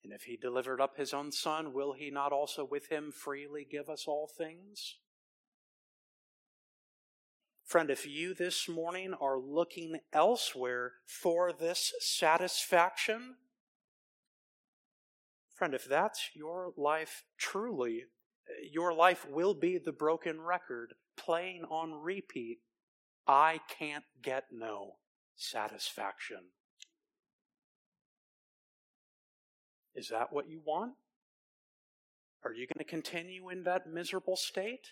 And 0.02 0.12
if 0.12 0.24
he 0.24 0.36
delivered 0.36 0.80
up 0.80 0.96
his 0.96 1.14
own 1.14 1.32
son, 1.32 1.72
will 1.72 1.92
he 1.92 2.10
not 2.10 2.32
also 2.32 2.64
with 2.64 2.88
him 2.88 3.12
freely 3.12 3.66
give 3.70 3.88
us 3.88 4.04
all 4.06 4.26
things? 4.26 4.96
Friend, 7.64 7.90
if 7.90 8.06
you 8.06 8.34
this 8.34 8.68
morning 8.68 9.14
are 9.20 9.38
looking 9.38 10.00
elsewhere 10.12 10.92
for 11.06 11.52
this 11.52 11.92
satisfaction, 11.98 13.36
friend, 15.54 15.72
if 15.72 15.86
that's 15.86 16.30
your 16.34 16.72
life 16.76 17.24
truly, 17.38 18.04
your 18.70 18.92
life 18.92 19.26
will 19.28 19.54
be 19.54 19.78
the 19.78 19.92
broken 19.92 20.42
record 20.42 20.92
playing 21.16 21.64
on 21.70 21.94
repeat. 21.94 22.58
I 23.26 23.60
can't 23.78 24.04
get 24.22 24.44
no 24.52 24.96
satisfaction. 25.34 26.50
Is 29.94 30.08
that 30.08 30.32
what 30.32 30.50
you 30.50 30.60
want? 30.64 30.92
Are 32.44 32.52
you 32.52 32.66
going 32.66 32.84
to 32.84 32.84
continue 32.84 33.48
in 33.48 33.62
that 33.62 33.86
miserable 33.86 34.36
state? 34.36 34.88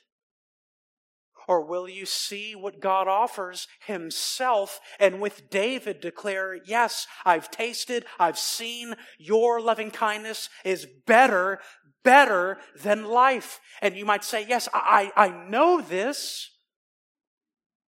Or 1.48 1.64
will 1.64 1.88
you 1.88 2.06
see 2.06 2.54
what 2.54 2.80
God 2.80 3.08
offers 3.08 3.66
Himself 3.86 4.80
and 4.98 5.20
with 5.20 5.50
David 5.50 6.00
declare, 6.00 6.54
Yes, 6.54 7.06
I've 7.24 7.50
tasted, 7.50 8.04
I've 8.18 8.38
seen, 8.38 8.94
your 9.18 9.60
loving 9.60 9.90
kindness 9.90 10.48
is 10.64 10.86
better, 11.06 11.60
better 12.04 12.58
than 12.80 13.04
life. 13.04 13.60
And 13.80 13.96
you 13.96 14.04
might 14.04 14.24
say, 14.24 14.44
Yes, 14.46 14.68
I, 14.72 15.12
I 15.16 15.28
know 15.28 15.80
this. 15.80 16.50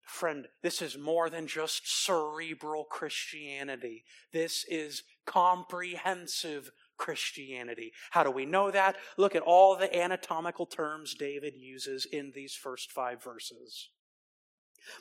Friend, 0.03 0.49
this 0.63 0.83
is 0.83 0.99
more 0.99 1.31
than 1.31 1.47
just 1.47 1.89
cerebral 2.05 2.85
Christianity. 2.85 4.05
This 4.33 4.65
is 4.69 5.05
comprehensive 5.25 6.73
Christianity. 7.01 7.93
How 8.11 8.23
do 8.23 8.31
we 8.31 8.45
know 8.45 8.71
that? 8.71 8.97
Look 9.17 9.35
at 9.35 9.43
all 9.43 9.75
the 9.75 9.95
anatomical 9.97 10.67
terms 10.67 11.15
David 11.15 11.55
uses 11.57 12.05
in 12.05 12.33
these 12.35 12.55
first 12.55 12.93
five 12.93 13.25
verses. 13.25 13.89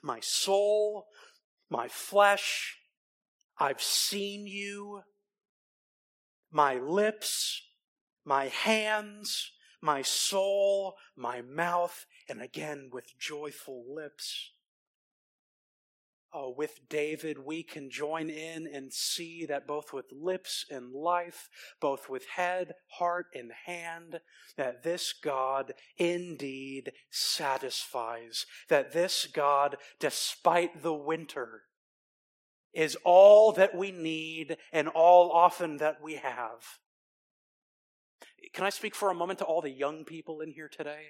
My 0.01 0.19
soul, 0.21 1.07
my 1.69 1.89
flesh, 1.89 2.77
I've 3.59 3.81
seen 3.81 4.47
you, 4.47 5.01
my 6.51 6.75
lips, 6.75 7.61
my 8.25 8.45
hands, 8.47 9.51
my 9.81 10.01
soul, 10.01 10.95
my 11.17 11.41
mouth, 11.41 12.05
and 12.29 12.41
again 12.41 12.89
with 12.93 13.19
joyful 13.19 13.83
lips 13.93 14.53
uh, 16.33 16.49
with 16.55 16.79
David, 16.89 17.39
we 17.43 17.63
can 17.63 17.89
join 17.89 18.29
in 18.29 18.67
and 18.71 18.93
see 18.93 19.45
that 19.47 19.65
both 19.65 19.91
with 19.91 20.05
lips 20.11 20.65
and 20.69 20.91
life, 20.93 21.49
both 21.81 22.07
with 22.09 22.25
head, 22.35 22.73
heart, 22.99 23.27
and 23.33 23.51
hand, 23.65 24.19
that 24.55 24.83
this 24.83 25.13
God 25.13 25.73
indeed 25.97 26.91
satisfies. 27.09 28.45
That 28.69 28.91
this 28.91 29.27
God, 29.27 29.77
despite 29.99 30.83
the 30.83 30.93
winter, 30.93 31.63
is 32.73 32.95
all 33.03 33.51
that 33.53 33.75
we 33.75 33.91
need 33.91 34.57
and 34.71 34.87
all 34.87 35.31
often 35.31 35.77
that 35.77 36.01
we 36.01 36.15
have. 36.15 36.79
Can 38.53 38.65
I 38.65 38.69
speak 38.69 38.93
for 38.93 39.09
a 39.09 39.15
moment 39.15 39.39
to 39.39 39.45
all 39.45 39.61
the 39.61 39.71
young 39.71 40.05
people 40.05 40.41
in 40.41 40.51
here 40.51 40.69
today? 40.69 41.07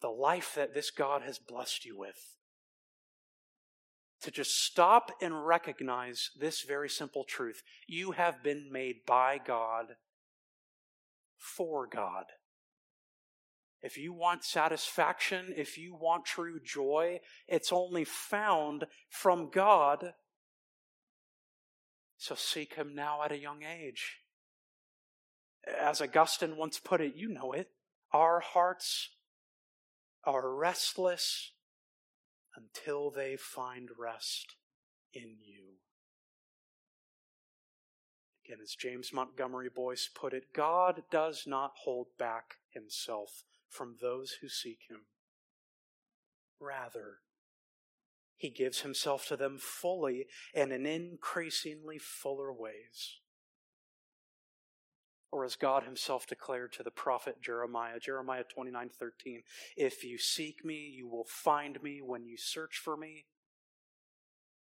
The 0.00 0.08
life 0.08 0.52
that 0.54 0.74
this 0.74 0.92
God 0.92 1.22
has 1.22 1.38
blessed 1.40 1.84
you 1.84 1.98
with 1.98 2.37
to 4.22 4.30
just 4.30 4.64
stop 4.64 5.12
and 5.20 5.46
recognize 5.46 6.30
this 6.38 6.62
very 6.62 6.88
simple 6.88 7.24
truth. 7.24 7.62
You 7.86 8.12
have 8.12 8.42
been 8.42 8.70
made 8.72 9.06
by 9.06 9.38
God 9.44 9.96
for 11.36 11.86
God. 11.86 12.24
If 13.80 13.96
you 13.96 14.12
want 14.12 14.42
satisfaction, 14.42 15.54
if 15.56 15.78
you 15.78 15.94
want 15.94 16.24
true 16.24 16.58
joy, 16.60 17.20
it's 17.46 17.72
only 17.72 18.04
found 18.04 18.86
from 19.08 19.50
God. 19.50 20.14
So 22.16 22.34
seek 22.34 22.74
Him 22.74 22.94
now 22.96 23.22
at 23.22 23.30
a 23.30 23.38
young 23.38 23.62
age. 23.62 24.18
As 25.80 26.00
Augustine 26.00 26.56
once 26.56 26.80
put 26.80 27.00
it, 27.00 27.14
you 27.14 27.28
know 27.28 27.52
it. 27.52 27.68
Our 28.12 28.40
hearts 28.40 29.10
are 30.24 30.52
restless 30.52 31.52
until 32.58 33.10
they 33.10 33.36
find 33.36 33.90
rest 33.98 34.56
in 35.12 35.36
you. 35.42 35.78
Again, 38.44 38.58
as 38.62 38.74
James 38.74 39.12
Montgomery 39.12 39.68
Boice 39.74 40.08
put 40.12 40.32
it, 40.32 40.54
God 40.54 41.02
does 41.10 41.44
not 41.46 41.72
hold 41.84 42.06
back 42.18 42.56
himself 42.70 43.44
from 43.68 43.96
those 44.00 44.36
who 44.40 44.48
seek 44.48 44.80
him. 44.88 45.02
Rather, 46.60 47.18
he 48.36 48.50
gives 48.50 48.80
himself 48.80 49.26
to 49.28 49.36
them 49.36 49.58
fully 49.58 50.26
and 50.54 50.72
in 50.72 50.86
increasingly 50.86 51.98
fuller 51.98 52.52
ways. 52.52 53.20
Or 55.30 55.44
as 55.44 55.56
God 55.56 55.84
himself 55.84 56.26
declared 56.26 56.72
to 56.72 56.82
the 56.82 56.90
prophet 56.90 57.42
Jeremiah, 57.42 58.00
Jeremiah 58.00 58.44
29 58.44 58.90
13, 58.98 59.42
if 59.76 60.02
you 60.02 60.18
seek 60.18 60.64
me, 60.64 60.74
you 60.74 61.06
will 61.06 61.26
find 61.28 61.82
me 61.82 62.00
when 62.02 62.24
you 62.24 62.36
search 62.38 62.80
for 62.82 62.96
me 62.96 63.26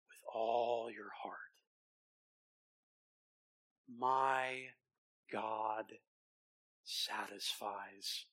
with 0.10 0.36
all 0.36 0.90
your 0.92 1.12
heart. 1.24 1.38
My 3.98 4.72
God 5.32 5.86
satisfies 6.84 8.26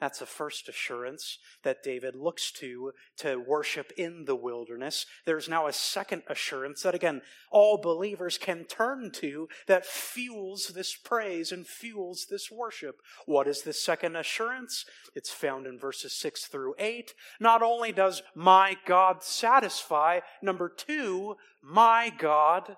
that's 0.00 0.20
the 0.20 0.26
first 0.26 0.68
assurance 0.68 1.38
that 1.62 1.82
David 1.82 2.16
looks 2.16 2.50
to 2.52 2.92
to 3.18 3.36
worship 3.36 3.92
in 3.98 4.24
the 4.24 4.34
wilderness. 4.34 5.04
There's 5.26 5.48
now 5.48 5.66
a 5.66 5.72
second 5.72 6.22
assurance 6.26 6.82
that 6.82 6.94
again, 6.94 7.20
all 7.50 7.76
believers 7.76 8.38
can 8.38 8.64
turn 8.64 9.10
to 9.12 9.48
that 9.66 9.84
fuels 9.84 10.68
this 10.68 10.96
praise 10.96 11.52
and 11.52 11.66
fuels 11.66 12.26
this 12.30 12.50
worship. 12.50 13.00
What 13.26 13.46
is 13.46 13.62
the 13.62 13.74
second 13.74 14.16
assurance? 14.16 14.86
It's 15.14 15.30
found 15.30 15.66
in 15.66 15.78
verses 15.78 16.14
six 16.14 16.46
through 16.46 16.74
eight. 16.78 17.14
Not 17.38 17.62
only 17.62 17.92
does 17.92 18.22
my 18.34 18.78
God 18.86 19.22
satisfy, 19.22 20.20
number 20.42 20.68
two, 20.68 21.36
my 21.62 22.10
God 22.16 22.76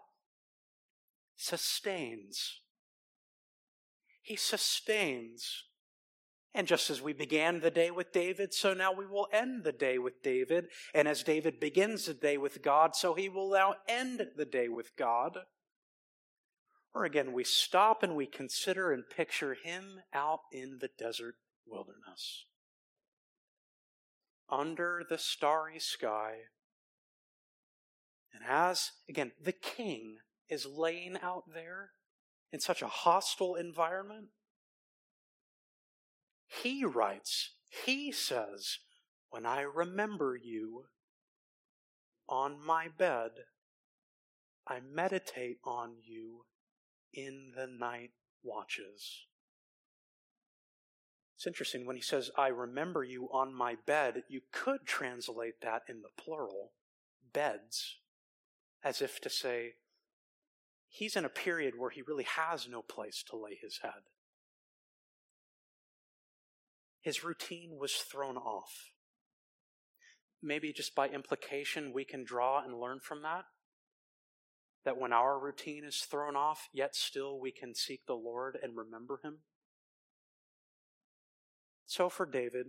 sustains. 1.37 2.61
He 4.23 4.37
sustains. 4.37 5.65
And 6.55 6.67
just 6.67 6.91
as 6.91 7.01
we 7.01 7.15
began 7.15 7.61
the 7.61 7.71
day 7.71 7.91
with 7.91 8.13
David, 8.13 8.53
so 8.53 8.75
now 8.75 8.93
we 8.93 9.07
will 9.07 9.27
end 9.33 9.65
the 9.65 9.73
day 9.73 9.99
with 9.99 10.23
David. 10.23 10.67
And 10.95 11.09
as 11.09 11.23
David 11.23 11.59
begins 11.59 12.05
the 12.05 12.15
day 12.15 12.37
with 12.37 12.63
God, 12.63 12.95
so 12.95 13.15
he 13.15 13.29
will 13.29 13.51
now 13.51 13.77
end 13.89 14.27
the 14.37 14.45
day 14.45 14.69
with 14.69 14.95
God. 14.97 15.39
Or 16.95 17.05
again, 17.05 17.33
we 17.33 17.45
stop 17.45 18.03
and 18.03 18.15
we 18.15 18.27
consider 18.27 18.93
and 18.93 19.05
picture 19.09 19.57
him 19.65 20.01
out 20.13 20.41
in 20.53 20.79
the 20.81 20.91
desert 20.99 21.37
wilderness. 21.67 22.45
Under 24.51 25.03
the 25.09 25.17
starry 25.17 25.79
sky. 25.79 26.35
And 28.35 28.43
as, 28.47 28.91
again, 29.09 29.33
the 29.43 29.53
king 29.53 30.19
is 30.51 30.67
laying 30.67 31.17
out 31.23 31.45
there 31.55 31.93
in 32.53 32.61
such 32.61 32.83
a 32.83 32.89
hostile 32.89 33.55
environment, 33.55 34.27
he 36.61 36.85
writes, 36.85 37.51
He 37.85 38.13
says, 38.13 38.79
When 39.31 39.47
I 39.47 39.63
remember 39.63 40.37
you 40.37 40.85
on 42.29 42.65
my 42.65 42.89
bed, 42.89 43.31
I 44.67 44.81
meditate 44.81 45.59
on 45.65 45.97
you 46.03 46.45
in 47.13 47.53
the 47.57 47.67
night 47.67 48.11
watches. 48.43 49.27
It's 51.37 51.47
interesting 51.47 51.87
when 51.87 51.97
he 51.97 52.03
says, 52.03 52.31
I 52.37 52.49
remember 52.49 53.03
you 53.03 53.29
on 53.33 53.55
my 53.55 53.77
bed, 53.87 54.23
you 54.29 54.43
could 54.53 54.87
translate 54.87 55.61
that 55.63 55.83
in 55.89 56.03
the 56.03 56.23
plural, 56.23 56.73
beds, 57.33 57.97
as 58.85 59.03
if 59.03 59.21
to 59.23 59.31
say, 59.31 59.73
he's 60.89 61.17
in 61.17 61.25
a 61.25 61.31
period 61.31 61.75
where 61.77 61.91
he 61.91 62.03
really 62.03 62.25
has 62.25 62.69
no 62.69 62.83
place 62.83 63.25
to 63.31 63.37
lay 63.37 63.59
his 63.61 63.81
head 63.83 64.03
his 67.03 67.25
routine 67.25 67.77
was 67.79 67.93
thrown 67.93 68.37
off. 68.37 68.91
Maybe 70.43 70.73
just 70.73 70.95
by 70.95 71.09
implication, 71.09 71.93
we 71.93 72.05
can 72.05 72.25
draw 72.25 72.65
and 72.65 72.79
learn 72.79 73.01
from 73.01 73.23
that. 73.23 73.45
That 74.85 74.99
when 74.99 75.13
our 75.13 75.39
routine 75.39 75.85
is 75.85 75.99
thrown 75.99 76.35
off, 76.35 76.69
yet 76.73 76.97
still 76.97 77.39
we 77.39 77.53
can 77.53 77.75
seek 77.75 78.07
the 78.07 78.15
Lord 78.15 78.57
and 78.61 78.77
remember 78.77 79.21
Him. 79.23 79.39
So 81.87 82.09
for 82.09 82.25
David, 82.25 82.69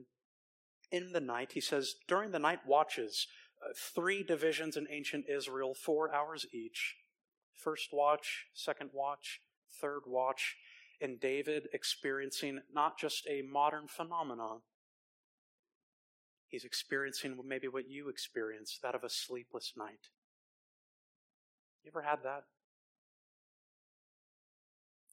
in 0.91 1.13
the 1.13 1.21
night, 1.21 1.53
he 1.53 1.61
says, 1.61 1.95
during 2.07 2.31
the 2.31 2.39
night 2.39 2.59
watches, 2.67 3.27
uh, 3.63 3.73
three 3.75 4.21
divisions 4.21 4.75
in 4.77 4.87
ancient 4.91 5.25
Israel, 5.29 5.73
four 5.73 6.13
hours 6.13 6.45
each. 6.53 6.97
First 7.55 7.89
watch, 7.93 8.47
second 8.53 8.89
watch, 8.93 9.39
third 9.79 10.01
watch, 10.05 10.55
and 11.03 11.19
David 11.19 11.67
experiencing 11.73 12.61
not 12.73 12.97
just 12.97 13.27
a 13.27 13.41
modern 13.41 13.87
phenomenon, 13.87 14.61
he's 16.47 16.63
experiencing 16.63 17.37
maybe 17.45 17.67
what 17.67 17.89
you 17.89 18.07
experience 18.07 18.79
that 18.81 18.95
of 18.95 19.03
a 19.03 19.09
sleepless 19.09 19.73
night. 19.77 20.07
You 21.83 21.91
ever 21.93 22.01
had 22.01 22.19
that? 22.23 22.43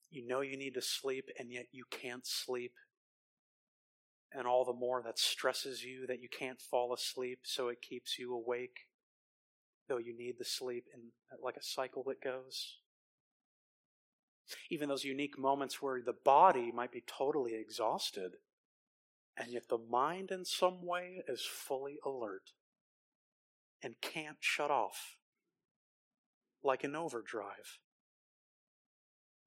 You 0.09 0.25
know 0.25 0.39
you 0.39 0.57
need 0.57 0.75
to 0.75 0.81
sleep, 0.81 1.25
and 1.37 1.51
yet 1.51 1.67
you 1.73 1.83
can't 1.91 2.25
sleep. 2.25 2.73
And 4.33 4.47
all 4.47 4.63
the 4.63 4.71
more 4.71 5.01
that 5.03 5.19
stresses 5.19 5.83
you 5.83 6.07
that 6.07 6.21
you 6.21 6.29
can't 6.29 6.61
fall 6.61 6.93
asleep, 6.93 7.39
so 7.43 7.67
it 7.67 7.81
keeps 7.81 8.17
you 8.17 8.33
awake, 8.33 8.87
though 9.89 9.97
you 9.97 10.15
need 10.17 10.35
the 10.39 10.45
sleep, 10.45 10.85
and 10.93 11.03
uh, 11.33 11.35
like 11.43 11.57
a 11.57 11.63
cycle 11.63 12.03
that 12.07 12.23
goes. 12.23 12.77
Even 14.69 14.89
those 14.89 15.03
unique 15.03 15.37
moments 15.37 15.81
where 15.81 16.01
the 16.01 16.13
body 16.13 16.71
might 16.71 16.91
be 16.91 17.03
totally 17.05 17.53
exhausted, 17.55 18.33
and 19.37 19.51
yet 19.51 19.69
the 19.69 19.77
mind 19.77 20.31
in 20.31 20.45
some 20.45 20.85
way 20.85 21.23
is 21.27 21.45
fully 21.45 21.97
alert 22.05 22.51
and 23.83 23.95
can't 24.01 24.37
shut 24.39 24.69
off 24.69 25.17
like 26.63 26.83
an 26.83 26.95
overdrive. 26.95 27.79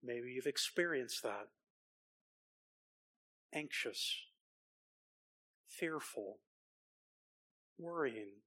Maybe 0.03 0.31
you've 0.31 0.47
experienced 0.47 1.23
that. 1.23 1.47
Anxious, 3.55 4.17
fearful, 5.69 6.41
worrying, 7.79 8.41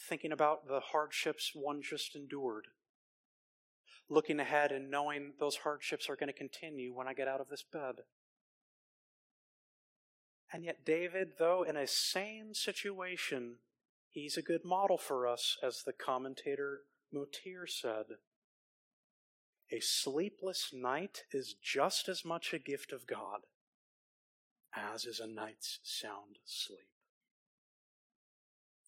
thinking 0.00 0.32
about 0.32 0.68
the 0.68 0.80
hardships 0.80 1.50
one 1.54 1.82
just 1.82 2.14
endured 2.14 2.68
looking 4.08 4.40
ahead 4.40 4.72
and 4.72 4.90
knowing 4.90 5.32
those 5.38 5.56
hardships 5.56 6.08
are 6.08 6.16
going 6.16 6.28
to 6.28 6.32
continue 6.32 6.94
when 6.94 7.08
I 7.08 7.14
get 7.14 7.28
out 7.28 7.40
of 7.40 7.48
this 7.48 7.62
bed. 7.62 7.96
And 10.52 10.64
yet, 10.64 10.84
David, 10.84 11.32
though 11.38 11.62
in 11.62 11.76
a 11.76 11.86
sane 11.86 12.54
situation, 12.54 13.56
he's 14.10 14.36
a 14.36 14.42
good 14.42 14.64
model 14.64 14.96
for 14.96 15.26
us, 15.26 15.58
as 15.62 15.82
the 15.84 15.92
commentator 15.92 16.80
Motyer 17.12 17.66
said. 17.66 18.04
A 19.70 19.80
sleepless 19.80 20.70
night 20.72 21.24
is 21.30 21.54
just 21.62 22.08
as 22.08 22.24
much 22.24 22.54
a 22.54 22.58
gift 22.58 22.92
of 22.92 23.06
God 23.06 23.40
as 24.74 25.04
is 25.04 25.20
a 25.20 25.26
night's 25.26 25.80
sound 25.82 26.38
sleep. 26.44 26.88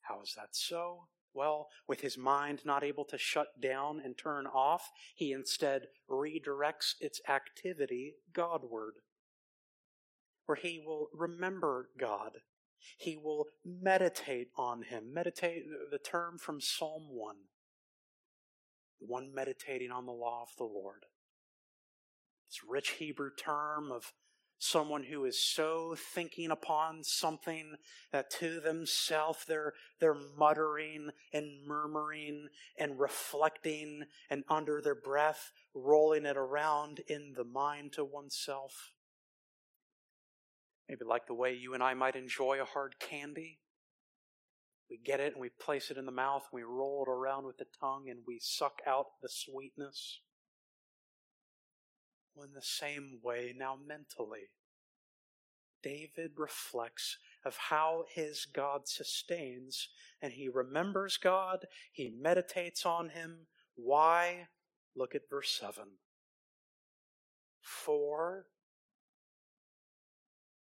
How 0.02 0.20
is 0.22 0.34
that 0.36 0.48
so? 0.52 1.08
Well, 1.32 1.68
with 1.86 2.00
his 2.00 2.18
mind 2.18 2.60
not 2.64 2.82
able 2.82 3.04
to 3.06 3.18
shut 3.18 3.60
down 3.60 4.00
and 4.04 4.18
turn 4.18 4.46
off, 4.46 4.90
he 5.14 5.32
instead 5.32 5.86
redirects 6.08 6.94
its 7.00 7.20
activity 7.28 8.14
Godward, 8.32 8.94
where 10.46 10.56
he 10.56 10.82
will 10.84 11.08
remember 11.12 11.90
God. 11.98 12.38
He 12.96 13.16
will 13.16 13.46
meditate 13.64 14.48
on 14.56 14.82
him. 14.82 15.12
Meditate, 15.12 15.64
the 15.90 15.98
term 15.98 16.38
from 16.38 16.60
Psalm 16.60 17.08
1. 17.10 17.36
The 19.00 19.06
one 19.06 19.32
meditating 19.34 19.90
on 19.90 20.06
the 20.06 20.12
law 20.12 20.42
of 20.42 20.56
the 20.56 20.64
Lord. 20.64 21.04
This 22.48 22.60
rich 22.68 22.90
Hebrew 22.98 23.30
term 23.36 23.92
of 23.92 24.12
someone 24.60 25.02
who 25.02 25.24
is 25.24 25.42
so 25.42 25.96
thinking 26.14 26.50
upon 26.50 27.02
something 27.02 27.74
that 28.12 28.30
to 28.30 28.60
themselves 28.60 29.44
they're, 29.48 29.72
they're 29.98 30.18
muttering 30.38 31.08
and 31.32 31.66
murmuring 31.66 32.46
and 32.78 33.00
reflecting 33.00 34.02
and 34.28 34.44
under 34.48 34.82
their 34.82 34.94
breath 34.94 35.50
rolling 35.74 36.26
it 36.26 36.36
around 36.36 37.00
in 37.08 37.32
the 37.36 37.44
mind 37.44 37.92
to 37.94 38.04
oneself. 38.04 38.92
Maybe 40.88 41.06
like 41.06 41.26
the 41.26 41.34
way 41.34 41.54
you 41.54 41.72
and 41.72 41.82
I 41.82 41.94
might 41.94 42.14
enjoy 42.14 42.60
a 42.60 42.66
hard 42.66 42.96
candy. 43.00 43.60
We 44.90 44.98
get 45.02 45.20
it 45.20 45.32
and 45.32 45.40
we 45.40 45.48
place 45.48 45.90
it 45.90 45.96
in 45.96 46.04
the 46.04 46.12
mouth 46.12 46.42
and 46.52 46.58
we 46.58 46.64
roll 46.64 47.04
it 47.06 47.10
around 47.10 47.46
with 47.46 47.56
the 47.56 47.66
tongue 47.80 48.10
and 48.10 48.20
we 48.26 48.38
suck 48.42 48.80
out 48.86 49.06
the 49.22 49.28
sweetness. 49.30 50.20
Well, 52.34 52.46
in 52.46 52.54
the 52.54 52.62
same 52.62 53.18
way, 53.22 53.54
now 53.56 53.76
mentally, 53.86 54.50
David 55.82 56.32
reflects 56.36 57.18
of 57.44 57.56
how 57.56 58.04
his 58.14 58.46
God 58.46 58.86
sustains, 58.86 59.88
and 60.20 60.32
he 60.32 60.48
remembers 60.48 61.16
God, 61.16 61.66
he 61.92 62.10
meditates 62.10 62.84
on 62.84 63.10
him. 63.10 63.46
Why? 63.74 64.48
Look 64.94 65.14
at 65.14 65.28
verse 65.30 65.50
7. 65.50 65.84
For 67.60 68.46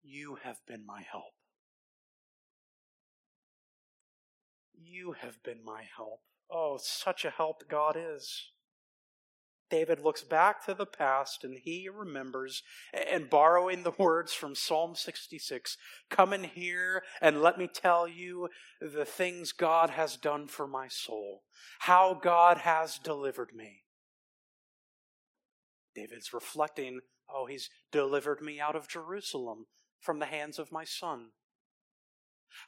you 0.03 0.39
have 0.43 0.59
been 0.67 0.87
my 0.87 1.03
help. 1.03 1.35
You 4.75 5.13
have 5.21 5.43
been 5.43 5.65
my 5.65 5.85
help. 5.97 6.21
Oh, 6.51 6.79
such 6.81 7.25
a 7.25 7.31
help 7.31 7.69
God 7.69 7.97
is. 7.99 8.53
David 9.71 10.01
looks 10.01 10.23
back 10.23 10.65
to 10.65 10.75
the 10.75 10.87
past 10.87 11.45
and 11.45 11.59
he 11.63 11.89
remembers, 11.89 12.63
and 12.93 13.29
borrowing 13.29 13.83
the 13.83 13.93
words 13.99 14.33
from 14.33 14.55
Psalm 14.55 14.95
66, 14.95 15.77
come 16.11 16.33
in 16.33 16.45
here 16.45 17.03
and 17.21 17.43
let 17.43 17.59
me 17.59 17.69
tell 17.69 18.09
you 18.09 18.49
the 18.81 19.05
things 19.05 19.53
God 19.53 19.91
has 19.91 20.17
done 20.17 20.47
for 20.47 20.67
my 20.67 20.89
soul, 20.89 21.43
how 21.81 22.15
God 22.15 22.59
has 22.59 22.99
delivered 22.99 23.55
me. 23.55 23.83
David's 25.95 26.33
reflecting, 26.33 27.01
oh, 27.29 27.47
he's 27.47 27.69
delivered 27.93 28.41
me 28.41 28.61
out 28.61 28.77
of 28.77 28.89
Jerusalem 28.89 29.67
from 30.01 30.19
the 30.19 30.27
hands 30.27 30.59
of 30.59 30.73
my 30.73 30.85
son 30.85 31.31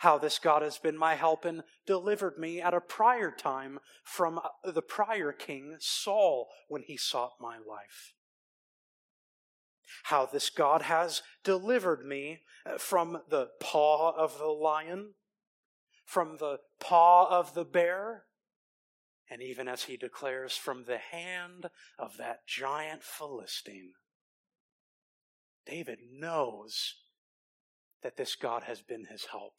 how 0.01 0.19
this 0.19 0.39
God 0.39 0.63
has 0.63 0.79
been 0.79 0.97
my 0.97 1.15
help 1.15 1.45
and 1.45 1.63
delivered 1.87 2.39
me 2.39 2.61
at 2.61 2.75
a 2.75 2.81
prior 2.81 3.31
time 3.31 3.79
from 4.03 4.39
uh, 4.39 4.71
the 4.71 4.83
prior 4.83 5.33
king 5.33 5.77
Saul 5.79 6.49
when 6.69 6.83
he 6.83 6.97
sought 6.97 7.33
my 7.41 7.57
life. 7.57 8.15
How 10.05 10.27
this 10.27 10.51
God 10.51 10.83
has 10.83 11.23
delivered 11.45 12.05
me 12.05 12.41
uh, 12.65 12.79
from 12.79 13.23
the 13.29 13.49
paw 13.61 14.13
of 14.17 14.39
the 14.39 14.47
lion, 14.47 15.15
from 16.07 16.39
the 16.39 16.59
paw 16.79 17.27
of 17.29 17.55
the 17.55 17.65
bear, 17.65 18.25
and 19.29 19.43
even 19.43 19.69
as 19.69 19.85
he 19.85 19.97
declares, 19.97 20.57
from 20.57 20.85
the 20.85 20.99
hand 20.99 21.67
of 21.99 22.17
that 22.17 22.47
giant 22.47 23.03
Philistine. 23.03 23.93
David 25.67 25.99
knows 26.11 26.95
that 28.03 28.17
this 28.17 28.35
God 28.35 28.65
has 28.65 28.81
been 28.81 29.05
his 29.11 29.27
help 29.27 29.55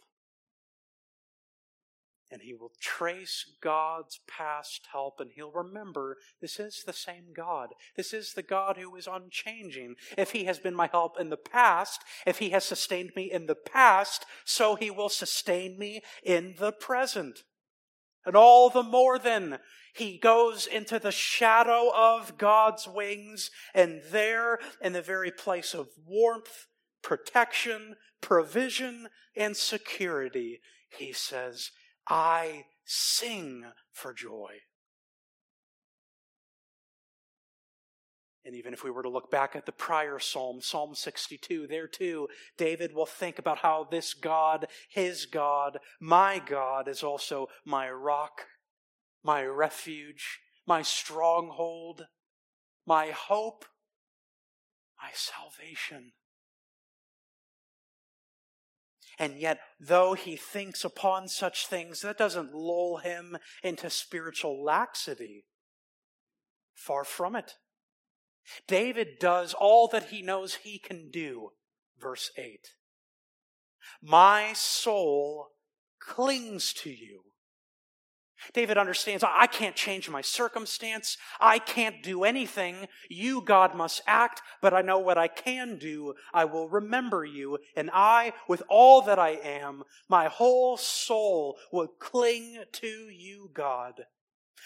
and 2.31 2.41
he 2.41 2.53
will 2.53 2.71
trace 2.79 3.45
God's 3.61 4.19
past 4.27 4.87
help 4.91 5.19
and 5.19 5.31
he'll 5.35 5.51
remember 5.51 6.17
this 6.39 6.59
is 6.59 6.83
the 6.85 6.93
same 6.93 7.33
God. 7.35 7.69
This 7.97 8.13
is 8.13 8.33
the 8.33 8.43
God 8.43 8.77
who 8.77 8.95
is 8.95 9.07
unchanging. 9.07 9.95
If 10.17 10.31
he 10.31 10.45
has 10.45 10.59
been 10.59 10.75
my 10.75 10.87
help 10.87 11.19
in 11.19 11.29
the 11.29 11.37
past, 11.37 12.01
if 12.25 12.39
he 12.39 12.51
has 12.51 12.63
sustained 12.63 13.11
me 13.15 13.31
in 13.31 13.47
the 13.47 13.55
past, 13.55 14.25
so 14.45 14.75
he 14.75 14.89
will 14.89 15.09
sustain 15.09 15.77
me 15.77 16.01
in 16.23 16.55
the 16.57 16.71
present. 16.71 17.43
And 18.25 18.35
all 18.35 18.69
the 18.69 18.83
more 18.83 19.17
then, 19.17 19.59
he 19.93 20.17
goes 20.17 20.67
into 20.67 20.99
the 20.99 21.11
shadow 21.11 21.91
of 21.93 22.37
God's 22.37 22.87
wings, 22.87 23.49
and 23.73 24.01
there, 24.11 24.59
in 24.81 24.93
the 24.93 25.01
very 25.01 25.31
place 25.31 25.73
of 25.73 25.89
warmth, 26.05 26.67
protection, 27.01 27.95
provision, 28.21 29.07
and 29.35 29.57
security, 29.57 30.61
he 30.97 31.11
says, 31.11 31.71
I 32.07 32.65
sing 32.85 33.65
for 33.91 34.13
joy. 34.13 34.51
And 38.43 38.55
even 38.55 38.73
if 38.73 38.83
we 38.83 38.89
were 38.89 39.03
to 39.03 39.09
look 39.09 39.29
back 39.29 39.55
at 39.55 39.67
the 39.67 39.71
prior 39.71 40.17
psalm, 40.17 40.61
Psalm 40.61 40.95
62, 40.95 41.67
there 41.67 41.87
too, 41.87 42.27
David 42.57 42.93
will 42.93 43.05
think 43.05 43.37
about 43.37 43.59
how 43.59 43.87
this 43.89 44.15
God, 44.15 44.65
his 44.89 45.27
God, 45.27 45.77
my 45.99 46.41
God, 46.43 46.87
is 46.87 47.03
also 47.03 47.47
my 47.65 47.89
rock, 47.89 48.47
my 49.23 49.43
refuge, 49.43 50.39
my 50.65 50.81
stronghold, 50.81 52.07
my 52.87 53.11
hope, 53.11 53.65
my 55.01 55.11
salvation. 55.13 56.13
And 59.21 59.37
yet, 59.37 59.59
though 59.79 60.15
he 60.15 60.35
thinks 60.35 60.83
upon 60.83 61.27
such 61.27 61.67
things, 61.67 62.01
that 62.01 62.17
doesn't 62.17 62.55
lull 62.55 62.97
him 62.97 63.37
into 63.61 63.87
spiritual 63.91 64.63
laxity. 64.63 65.45
Far 66.73 67.03
from 67.03 67.35
it. 67.35 67.53
David 68.65 69.19
does 69.19 69.53
all 69.53 69.87
that 69.89 70.05
he 70.05 70.23
knows 70.23 70.55
he 70.55 70.79
can 70.79 71.11
do. 71.11 71.51
Verse 71.99 72.31
8. 72.35 72.69
My 74.01 74.53
soul 74.53 75.49
clings 75.99 76.73
to 76.73 76.89
you. 76.89 77.25
David 78.53 78.77
understands, 78.77 79.23
I 79.23 79.47
can't 79.47 79.75
change 79.75 80.09
my 80.09 80.21
circumstance. 80.21 81.17
I 81.39 81.59
can't 81.59 82.01
do 82.03 82.23
anything. 82.23 82.87
You, 83.09 83.41
God, 83.41 83.75
must 83.75 84.01
act, 84.07 84.41
but 84.61 84.73
I 84.73 84.81
know 84.81 84.99
what 84.99 85.17
I 85.17 85.27
can 85.27 85.77
do. 85.77 86.15
I 86.33 86.45
will 86.45 86.67
remember 86.67 87.23
you, 87.23 87.59
and 87.75 87.89
I, 87.93 88.33
with 88.47 88.63
all 88.69 89.01
that 89.03 89.19
I 89.19 89.31
am, 89.31 89.83
my 90.09 90.27
whole 90.27 90.77
soul 90.77 91.57
will 91.71 91.87
cling 91.87 92.63
to 92.73 92.87
you, 92.87 93.49
God, 93.53 94.05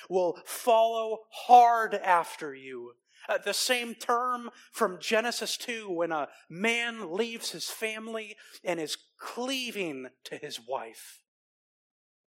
will 0.10 0.40
follow 0.46 1.20
hard 1.32 1.96
after 1.96 2.54
you. 2.54 2.94
Uh, 3.28 3.40
the 3.44 3.54
same 3.54 3.96
term 3.96 4.52
from 4.72 5.00
Genesis 5.00 5.58
2 5.58 5.90
when 5.90 6.12
a 6.12 6.28
man 6.48 7.12
leaves 7.12 7.52
his 7.52 7.70
family 7.70 8.36
and 8.64 8.80
is 8.80 8.98
cleaving 9.18 10.08
to 10.26 10.38
his 10.38 10.60
wife, 10.68 11.24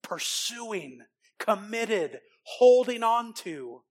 pursuing 0.01 1.01
committed, 1.39 2.19
holding 2.43 3.03
on 3.03 3.33
to. 3.33 3.83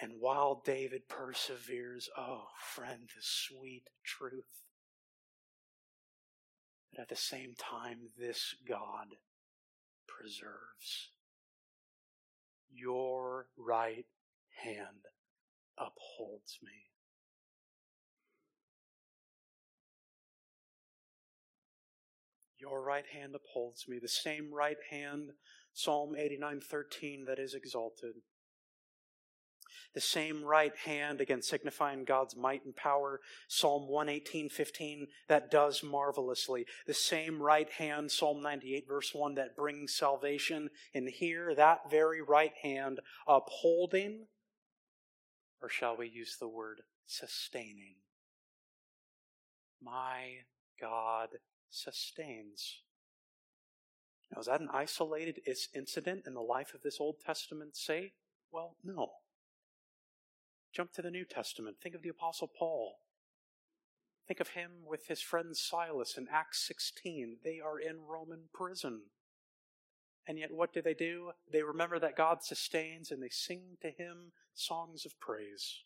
And 0.00 0.12
while 0.20 0.62
David 0.64 1.08
perseveres, 1.08 2.08
oh, 2.16 2.44
friend, 2.60 3.08
the 3.08 3.20
sweet 3.20 3.84
truth. 4.04 4.62
But 6.92 7.02
at 7.02 7.08
the 7.08 7.16
same 7.16 7.54
time, 7.58 8.10
this 8.16 8.54
God 8.68 9.16
preserves. 10.06 11.10
Your 12.70 13.46
right 13.56 14.06
hand 14.62 15.06
upholds 15.76 16.58
me. 16.62 16.87
Your 22.58 22.82
right 22.82 23.06
hand 23.06 23.34
upholds 23.34 23.86
me, 23.88 23.98
the 23.98 24.08
same 24.08 24.52
right 24.52 24.76
hand, 24.90 25.32
Psalm 25.72 26.14
89:13 26.16 27.24
that 27.26 27.38
is 27.38 27.54
exalted. 27.54 28.22
The 29.94 30.00
same 30.00 30.44
right 30.44 30.76
hand, 30.76 31.20
again 31.20 31.40
signifying 31.40 32.04
God's 32.04 32.36
might 32.36 32.64
and 32.64 32.74
power, 32.74 33.20
Psalm 33.48 33.88
118:15 33.88 35.08
that 35.28 35.50
does 35.50 35.82
marvelously. 35.82 36.66
The 36.86 36.94
same 36.94 37.40
right 37.40 37.70
hand, 37.70 38.10
Psalm 38.10 38.42
98 38.42 38.86
verse 38.86 39.14
1 39.14 39.34
that 39.34 39.56
brings 39.56 39.94
salvation, 39.94 40.70
and 40.92 41.08
here 41.08 41.54
that 41.54 41.90
very 41.90 42.20
right 42.20 42.54
hand 42.62 43.00
upholding 43.26 44.28
or 45.60 45.68
shall 45.68 45.96
we 45.96 46.08
use 46.08 46.36
the 46.38 46.48
word 46.48 46.82
sustaining? 47.06 47.96
My 49.80 50.44
God 50.80 51.38
sustains. 51.70 52.80
Now, 54.32 54.40
is 54.40 54.46
that 54.46 54.60
an 54.60 54.68
isolated 54.72 55.40
incident 55.74 56.24
in 56.26 56.34
the 56.34 56.40
life 56.40 56.74
of 56.74 56.82
this 56.82 57.00
Old 57.00 57.16
Testament 57.24 57.76
saint? 57.76 58.12
Well, 58.52 58.76
no. 58.84 59.10
Jump 60.72 60.92
to 60.92 61.02
the 61.02 61.10
New 61.10 61.24
Testament. 61.24 61.76
Think 61.82 61.94
of 61.94 62.02
the 62.02 62.10
Apostle 62.10 62.48
Paul. 62.48 62.98
Think 64.26 64.40
of 64.40 64.48
him 64.48 64.70
with 64.86 65.06
his 65.06 65.22
friend 65.22 65.56
Silas 65.56 66.18
in 66.18 66.26
Acts 66.30 66.66
16. 66.66 67.38
They 67.42 67.60
are 67.60 67.80
in 67.80 68.06
Roman 68.06 68.44
prison. 68.52 69.00
And 70.26 70.38
yet, 70.38 70.52
what 70.52 70.74
do 70.74 70.82
they 70.82 70.92
do? 70.92 71.30
They 71.50 71.62
remember 71.62 71.98
that 71.98 72.16
God 72.16 72.42
sustains 72.42 73.10
and 73.10 73.22
they 73.22 73.30
sing 73.30 73.78
to 73.80 73.88
him 73.88 74.32
songs 74.54 75.06
of 75.06 75.18
praise. 75.18 75.84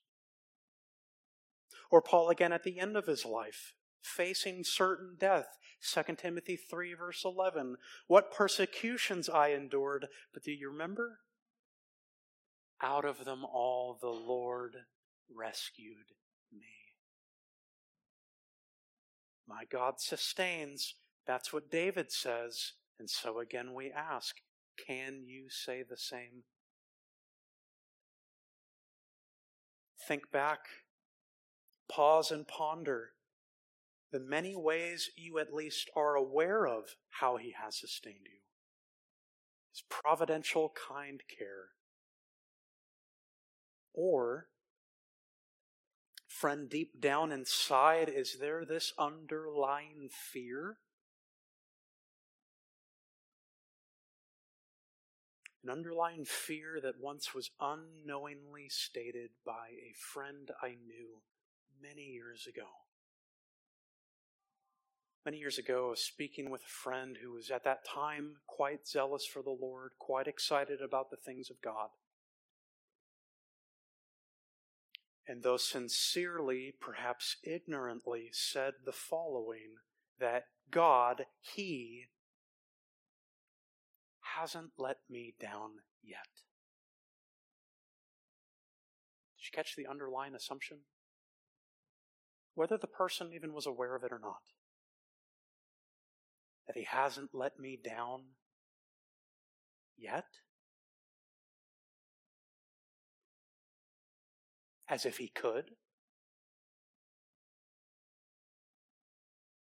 Or 1.93 2.03
Paul 2.03 2.31
again 2.31 2.53
at 2.53 2.65
the 2.65 2.81
end 2.81 2.97
of 2.97 3.07
his 3.07 3.25
life 3.25 3.75
facing 4.03 4.65
certain 4.65 5.17
death. 5.19 5.57
2 5.83 6.15
Timothy 6.17 6.57
3, 6.57 6.95
verse 6.95 7.23
11. 7.25 7.77
What 8.07 8.33
persecutions 8.33 9.29
I 9.29 9.49
endured, 9.49 10.09
but 10.33 10.43
do 10.43 10.53
you 10.53 10.71
remember? 10.71 11.21
Out 12.81 13.05
of 13.05 13.25
them 13.25 13.45
all 13.45 13.97
the 14.01 14.09
Lord 14.09 14.75
rescued 15.35 16.13
me. 16.53 16.67
My 19.49 19.65
God 19.71 19.95
sustains. 19.99 20.95
That's 21.27 21.53
what 21.53 21.71
David 21.71 22.13
says. 22.13 22.73
And 22.99 23.09
so 23.09 23.41
again 23.41 23.75
we 23.75 23.91
ask, 23.91 24.37
can 24.87 25.25
you 25.27 25.47
say 25.49 25.83
the 25.89 25.97
same? 25.97 26.45
Think 30.07 30.31
back, 30.33 30.61
pause 31.89 32.31
and 32.31 32.47
ponder 32.47 33.11
the 34.13 34.21
many 34.21 34.55
ways 34.55 35.11
you 35.17 35.39
at 35.39 35.53
least 35.53 35.91
are 35.97 36.15
aware 36.15 36.67
of 36.67 36.97
how 37.21 37.39
He 37.39 37.55
has 37.61 37.79
sustained 37.79 38.27
you. 38.27 38.41
His 39.73 39.83
providential, 39.89 40.73
kind 40.89 41.23
care. 41.39 41.71
Or, 43.95 44.49
friend, 46.29 46.69
deep 46.69 47.01
down 47.01 47.33
inside, 47.33 48.11
is 48.15 48.37
there 48.39 48.65
this 48.65 48.93
underlying 48.99 50.09
fear? 50.11 50.77
an 55.63 55.71
underlying 55.71 56.25
fear 56.25 56.81
that 56.83 57.01
once 57.01 57.35
was 57.35 57.51
unknowingly 57.61 58.69
stated 58.69 59.31
by 59.47 59.69
a 59.71 59.95
friend 59.97 60.51
I 60.61 60.71
knew 60.71 61.23
many 61.81 62.03
years 62.03 62.49
ago. 62.49 62.82
Many 65.25 65.39
years 65.39 65.57
ago, 65.57 65.91
was 65.91 66.03
speaking 66.03 66.51
with 66.51 66.63
a 66.63 66.69
friend 66.69 67.19
who 67.23 67.33
was 67.33 67.51
at 67.51 67.63
that 67.65 67.85
time 67.85 68.39
quite 68.49 68.89
zealous 68.89 69.25
for 69.25 69.41
the 69.41 69.57
Lord, 69.59 69.93
quite 69.99 70.27
excited 70.27 70.81
about 70.81 71.11
the 71.11 71.17
things 71.17 71.49
of 71.49 71.63
God. 71.63 71.91
And 75.29 75.45
though 75.45 75.57
sincerely, 75.57 76.75
perhaps 76.81 77.37
ignorantly, 77.45 78.31
said 78.33 78.75
the 78.85 78.93
following 78.93 79.77
that 80.19 80.47
God, 80.71 81.27
He, 81.41 82.07
hasn't 84.37 84.73
let 84.79 84.99
me 85.09 85.35
down 85.41 85.71
yet. 86.03 86.27
Did 89.39 89.47
you 89.47 89.51
catch 89.53 89.77
the 89.77 89.87
underlying 89.87 90.35
assumption? 90.35 90.79
Whether 92.55 92.77
the 92.77 92.87
person 92.87 93.33
even 93.33 93.53
was 93.53 93.67
aware 93.67 93.95
of 93.95 94.03
it 94.05 94.13
or 94.13 94.19
not. 94.19 94.43
That 96.67 96.77
he 96.77 96.85
hasn't 96.85 97.31
let 97.35 97.59
me 97.59 97.79
down 97.83 98.23
yet? 99.97 100.27
As 104.89 105.07
if 105.07 105.19
he 105.19 105.29
could? 105.29 105.73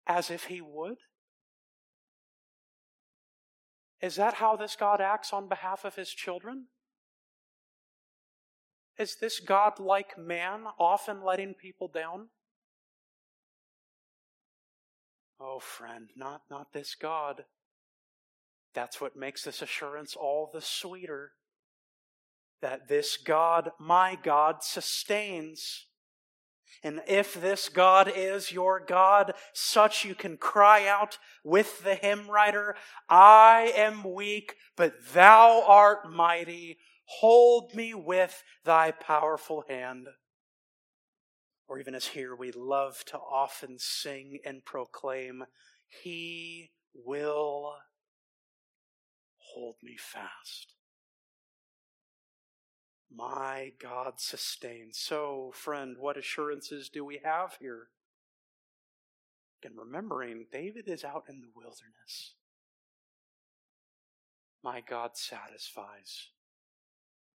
As 0.05 0.29
if 0.29 0.45
he 0.45 0.61
would? 0.61 0.97
Is 4.01 4.15
that 4.17 4.35
how 4.35 4.57
this 4.57 4.75
God 4.75 4.99
acts 4.99 5.31
on 5.31 5.47
behalf 5.47 5.85
of 5.85 5.95
his 5.95 6.09
children? 6.09 6.65
Is 8.97 9.15
this 9.15 9.39
God 9.39 9.79
like 9.79 10.17
man, 10.17 10.65
often 10.77 11.23
letting 11.23 11.53
people 11.53 11.87
down? 11.87 12.27
Oh, 15.39 15.59
friend, 15.59 16.09
not, 16.15 16.41
not 16.49 16.73
this 16.73 16.95
God. 16.95 17.45
That's 18.73 18.99
what 18.99 19.15
makes 19.15 19.43
this 19.43 19.61
assurance 19.61 20.15
all 20.15 20.49
the 20.51 20.61
sweeter. 20.61 21.31
That 22.61 22.87
this 22.87 23.17
God, 23.17 23.71
my 23.79 24.17
God, 24.21 24.63
sustains. 24.63 25.87
And 26.81 27.01
if 27.07 27.33
this 27.33 27.69
God 27.69 28.11
is 28.13 28.51
your 28.51 28.79
God, 28.79 29.33
such 29.53 30.05
you 30.05 30.15
can 30.15 30.37
cry 30.37 30.87
out 30.87 31.17
with 31.43 31.83
the 31.83 31.95
hymn 31.95 32.29
writer, 32.29 32.75
I 33.09 33.73
am 33.75 34.03
weak, 34.03 34.55
but 34.75 34.93
thou 35.13 35.63
art 35.67 36.11
mighty. 36.11 36.77
Hold 37.19 37.75
me 37.75 37.93
with 37.93 38.43
thy 38.63 38.91
powerful 38.91 39.65
hand. 39.67 40.07
Or 41.73 41.79
even 41.79 41.95
as 41.95 42.05
here, 42.05 42.35
we 42.35 42.51
love 42.51 43.03
to 43.05 43.17
often 43.17 43.79
sing 43.79 44.37
and 44.45 44.63
proclaim, 44.63 45.43
He 45.89 46.69
will 46.93 47.73
hold 49.37 49.77
me 49.81 49.97
fast 49.97 50.75
my 53.15 53.71
God 53.79 54.13
sustains. 54.17 54.97
So, 54.97 55.51
friend, 55.53 55.97
what 55.99 56.17
assurances 56.17 56.89
do 56.89 57.05
we 57.05 57.21
have 57.23 57.57
here? 57.59 57.87
And 59.63 59.77
remembering, 59.77 60.47
David 60.51 60.87
is 60.87 61.03
out 61.03 61.25
in 61.29 61.39
the 61.39 61.51
wilderness. 61.55 62.35
My 64.63 64.81
God 64.81 65.11
satisfies. 65.13 66.29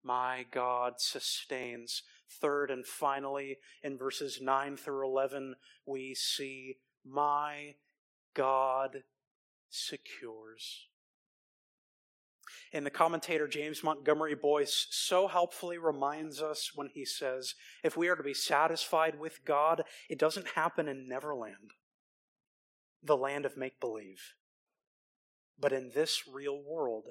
My 0.04 0.46
God 0.52 0.96
sustains. 0.98 2.04
Third 2.42 2.72
and 2.72 2.86
finally, 2.86 3.58
in 3.84 3.98
verses 3.98 4.40
9 4.42 4.78
through 4.78 5.08
11, 5.08 5.56
we 5.86 6.16
see, 6.16 6.78
My 7.06 7.76
God 8.34 9.04
secures. 9.70 10.88
And 12.72 12.86
the 12.86 12.92
commentator 12.92 13.48
James 13.48 13.84
Montgomery 13.84 14.36
Boice 14.36 14.88
so 14.90 15.28
helpfully 15.28 15.78
reminds 15.78 16.42
us 16.42 16.72
when 16.74 16.90
he 16.94 17.06
says, 17.06 17.54
if 17.84 17.96
we 17.96 18.08
are 18.08 18.16
to 18.16 18.24
be 18.24 18.34
satisfied 18.34 19.20
with 19.20 19.46
God, 19.46 19.84
it 20.10 20.18
doesn't 20.18 20.50
happen 20.50 20.88
in 20.88 21.08
Neverland, 21.08 21.72
the 23.02 23.18
land 23.18 23.46
of 23.46 23.58
make 23.58 23.80
believe, 23.80 24.34
but 25.60 25.72
in 25.72 25.92
this 25.94 26.24
real 26.28 26.60
world, 26.62 27.10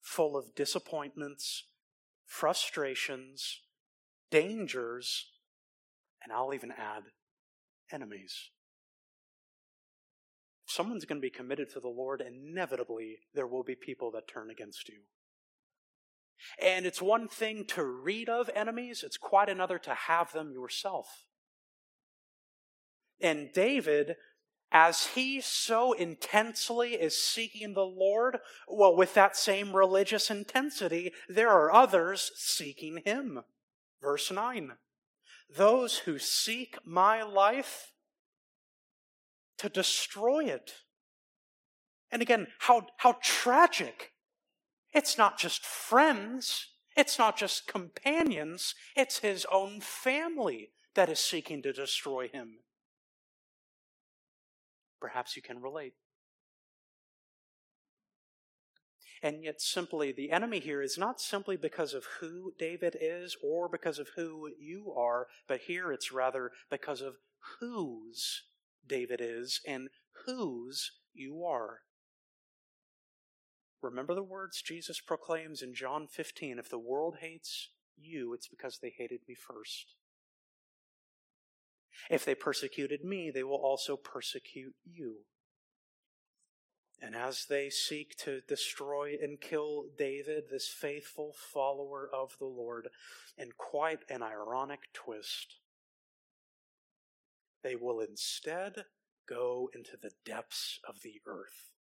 full 0.00 0.36
of 0.36 0.54
disappointments, 0.54 1.64
frustrations, 2.24 3.62
dangers, 4.34 5.26
and 6.22 6.32
I'll 6.32 6.54
even 6.54 6.72
add 6.72 7.04
enemies 7.92 8.50
someone's 10.74 11.04
going 11.04 11.20
to 11.20 11.24
be 11.26 11.30
committed 11.30 11.70
to 11.70 11.80
the 11.80 11.88
Lord, 11.88 12.20
inevitably 12.20 13.18
there 13.34 13.46
will 13.46 13.62
be 13.62 13.76
people 13.76 14.10
that 14.12 14.28
turn 14.28 14.50
against 14.50 14.88
you. 14.88 15.00
And 16.60 16.84
it's 16.84 17.00
one 17.00 17.28
thing 17.28 17.64
to 17.68 17.84
read 17.84 18.28
of 18.28 18.50
enemies, 18.54 19.02
it's 19.04 19.16
quite 19.16 19.48
another 19.48 19.78
to 19.78 19.94
have 19.94 20.32
them 20.32 20.52
yourself. 20.52 21.06
And 23.20 23.50
David, 23.52 24.16
as 24.72 25.06
he 25.14 25.40
so 25.40 25.92
intensely 25.92 26.94
is 26.94 27.22
seeking 27.22 27.74
the 27.74 27.82
Lord, 27.82 28.38
well, 28.68 28.94
with 28.94 29.14
that 29.14 29.36
same 29.36 29.74
religious 29.74 30.30
intensity, 30.30 31.12
there 31.28 31.50
are 31.50 31.72
others 31.72 32.32
seeking 32.34 33.02
him. 33.04 33.40
Verse 34.04 34.30
9 34.30 34.72
Those 35.48 35.98
who 36.00 36.18
seek 36.18 36.76
my 36.84 37.22
life 37.22 37.92
to 39.58 39.68
destroy 39.68 40.44
it. 40.44 40.74
And 42.10 42.20
again, 42.20 42.48
how, 42.60 42.86
how 42.98 43.16
tragic. 43.22 44.12
It's 44.92 45.18
not 45.18 45.38
just 45.38 45.64
friends, 45.66 46.68
it's 46.96 47.18
not 47.18 47.36
just 47.36 47.66
companions, 47.66 48.76
it's 48.94 49.18
his 49.18 49.44
own 49.50 49.80
family 49.80 50.70
that 50.94 51.08
is 51.08 51.18
seeking 51.18 51.62
to 51.62 51.72
destroy 51.72 52.28
him. 52.28 52.58
Perhaps 55.00 55.34
you 55.34 55.42
can 55.42 55.60
relate. 55.60 55.94
And 59.24 59.42
yet, 59.42 59.58
simply, 59.62 60.12
the 60.12 60.30
enemy 60.30 60.60
here 60.60 60.82
is 60.82 60.98
not 60.98 61.18
simply 61.18 61.56
because 61.56 61.94
of 61.94 62.04
who 62.20 62.52
David 62.58 62.94
is 63.00 63.34
or 63.42 63.70
because 63.70 63.98
of 63.98 64.10
who 64.16 64.50
you 64.60 64.92
are, 64.94 65.28
but 65.48 65.62
here 65.66 65.90
it's 65.90 66.12
rather 66.12 66.50
because 66.70 67.00
of 67.00 67.14
whose 67.58 68.42
David 68.86 69.22
is 69.22 69.62
and 69.66 69.88
whose 70.26 70.92
you 71.14 71.42
are. 71.42 71.78
Remember 73.80 74.14
the 74.14 74.22
words 74.22 74.60
Jesus 74.60 75.00
proclaims 75.00 75.62
in 75.62 75.72
John 75.74 76.06
15 76.06 76.58
if 76.58 76.68
the 76.68 76.78
world 76.78 77.16
hates 77.22 77.70
you, 77.96 78.34
it's 78.34 78.48
because 78.48 78.80
they 78.82 78.92
hated 78.94 79.20
me 79.26 79.34
first. 79.34 79.94
If 82.10 82.26
they 82.26 82.34
persecuted 82.34 83.02
me, 83.02 83.30
they 83.32 83.42
will 83.42 83.62
also 83.62 83.96
persecute 83.96 84.74
you. 84.84 85.20
And 87.04 87.14
as 87.14 87.44
they 87.44 87.68
seek 87.68 88.16
to 88.20 88.40
destroy 88.48 89.16
and 89.22 89.38
kill 89.38 89.84
David, 89.98 90.44
this 90.50 90.68
faithful 90.68 91.34
follower 91.52 92.08
of 92.10 92.34
the 92.38 92.46
Lord, 92.46 92.88
in 93.36 93.50
quite 93.58 93.98
an 94.08 94.22
ironic 94.22 94.80
twist, 94.94 95.56
they 97.62 97.76
will 97.76 98.00
instead 98.00 98.86
go 99.28 99.68
into 99.74 99.98
the 100.00 100.12
depths 100.24 100.80
of 100.88 101.02
the 101.02 101.20
earth. 101.26 101.72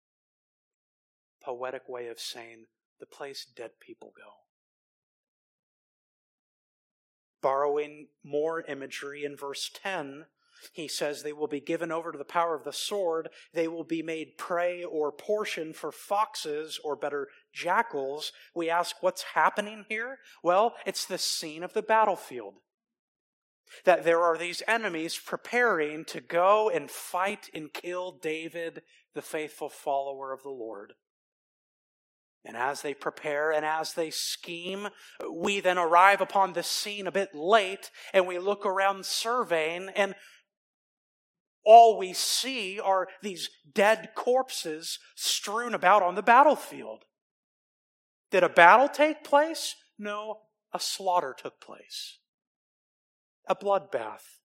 Poetic 1.41 1.89
way 1.89 2.09
of 2.09 2.19
saying 2.19 2.65
the 2.99 3.07
place 3.07 3.47
dead 3.55 3.71
people 3.79 4.13
go. 4.17 4.31
Borrowing 7.41 8.09
more 8.25 8.63
imagery 8.63 9.23
in 9.25 9.37
verse 9.37 9.71
10, 9.73 10.25
he 10.73 10.89
says 10.89 11.23
they 11.23 11.33
will 11.33 11.49
be 11.49 11.61
given 11.61 11.91
over 11.93 12.13
to 12.13 12.19
the 12.19 12.25
power 12.25 12.55
of 12.55 12.65
the 12.65 12.73
sword. 12.73 13.29
They 13.53 13.69
will 13.69 13.85
be 13.85 14.03
made 14.03 14.39
prey 14.39 14.83
or 14.83 15.13
portion 15.13 15.73
for 15.73 15.93
foxes, 15.93 16.79
or 16.83 16.97
better, 16.97 17.29
jackals. 17.53 18.33
We 18.55 18.71
ask, 18.71 18.97
what's 19.03 19.23
happening 19.35 19.85
here? 19.89 20.19
Well, 20.43 20.75
it's 20.87 21.05
the 21.05 21.19
scene 21.19 21.63
of 21.63 21.73
the 21.73 21.83
battlefield 21.83 22.55
that 23.85 24.05
there 24.05 24.23
are 24.23 24.37
these 24.37 24.63
enemies 24.69 25.19
preparing 25.19 26.05
to 26.05 26.21
go 26.21 26.69
and 26.69 26.91
fight 26.91 27.49
and 27.55 27.73
kill 27.73 28.13
David, 28.13 28.83
the 29.15 29.23
faithful 29.23 29.69
follower 29.69 30.33
of 30.33 30.43
the 30.43 30.51
Lord. 30.51 30.95
And 32.45 32.57
as 32.57 32.83
they 32.83 32.93
prepare 32.93 33.53
and 33.53 33.65
as 33.65 33.95
they 33.95 34.11
scheme, 34.11 34.89
we 35.31 35.61
then 35.61 35.79
arrive 35.79 36.21
upon 36.21 36.53
the 36.53 36.65
scene 36.65 37.07
a 37.07 37.13
bit 37.13 37.35
late 37.35 37.91
and 38.13 38.27
we 38.27 38.39
look 38.39 38.67
around 38.67 39.07
surveying 39.07 39.91
and 39.95 40.17
all 41.65 41.99
we 41.99 42.13
see 42.13 42.81
are 42.81 43.09
these 43.23 43.51
dead 43.73 44.11
corpses 44.15 44.99
strewn 45.15 45.75
about 45.75 46.03
on 46.03 46.15
the 46.15 46.23
battlefield. 46.23 47.05
Did 48.31 48.43
a 48.43 48.49
battle 48.49 48.89
take 48.89 49.25
place? 49.25 49.77
No, 49.99 50.41
a 50.73 50.81
slaughter 50.81 51.35
took 51.37 51.61
place. 51.61 52.19
A 53.47 53.55
bloodbath. 53.55 54.39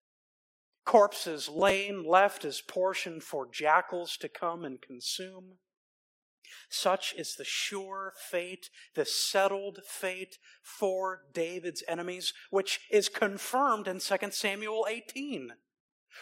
Corpses 0.84 1.48
laid 1.48 1.96
left 2.06 2.44
as 2.44 2.60
portion 2.60 3.20
for 3.20 3.48
jackals 3.50 4.16
to 4.18 4.28
come 4.28 4.64
and 4.64 4.80
consume. 4.80 5.58
Such 6.68 7.14
is 7.16 7.34
the 7.34 7.44
sure 7.44 8.12
fate, 8.16 8.70
the 8.94 9.04
settled 9.04 9.80
fate 9.86 10.38
for 10.62 11.22
David's 11.32 11.82
enemies, 11.88 12.32
which 12.50 12.80
is 12.90 13.08
confirmed 13.08 13.88
in 13.88 13.98
2 13.98 14.16
Samuel 14.30 14.86
18. 14.88 15.52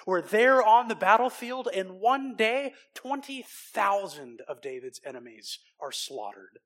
Where 0.05 0.23
there 0.23 0.63
on 0.63 0.89
the 0.89 0.95
battlefield, 0.95 1.69
and 1.75 2.01
one 2.01 2.37
day, 2.37 2.75
20,000 2.95 4.43
of 4.49 4.61
David's 4.61 5.01
enemies 5.05 5.59
are 5.81 5.93
slaughtered. 5.93 6.59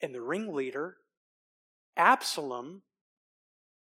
And 0.00 0.14
the 0.14 0.22
ringleader, 0.22 0.98
Absalom, 1.96 2.82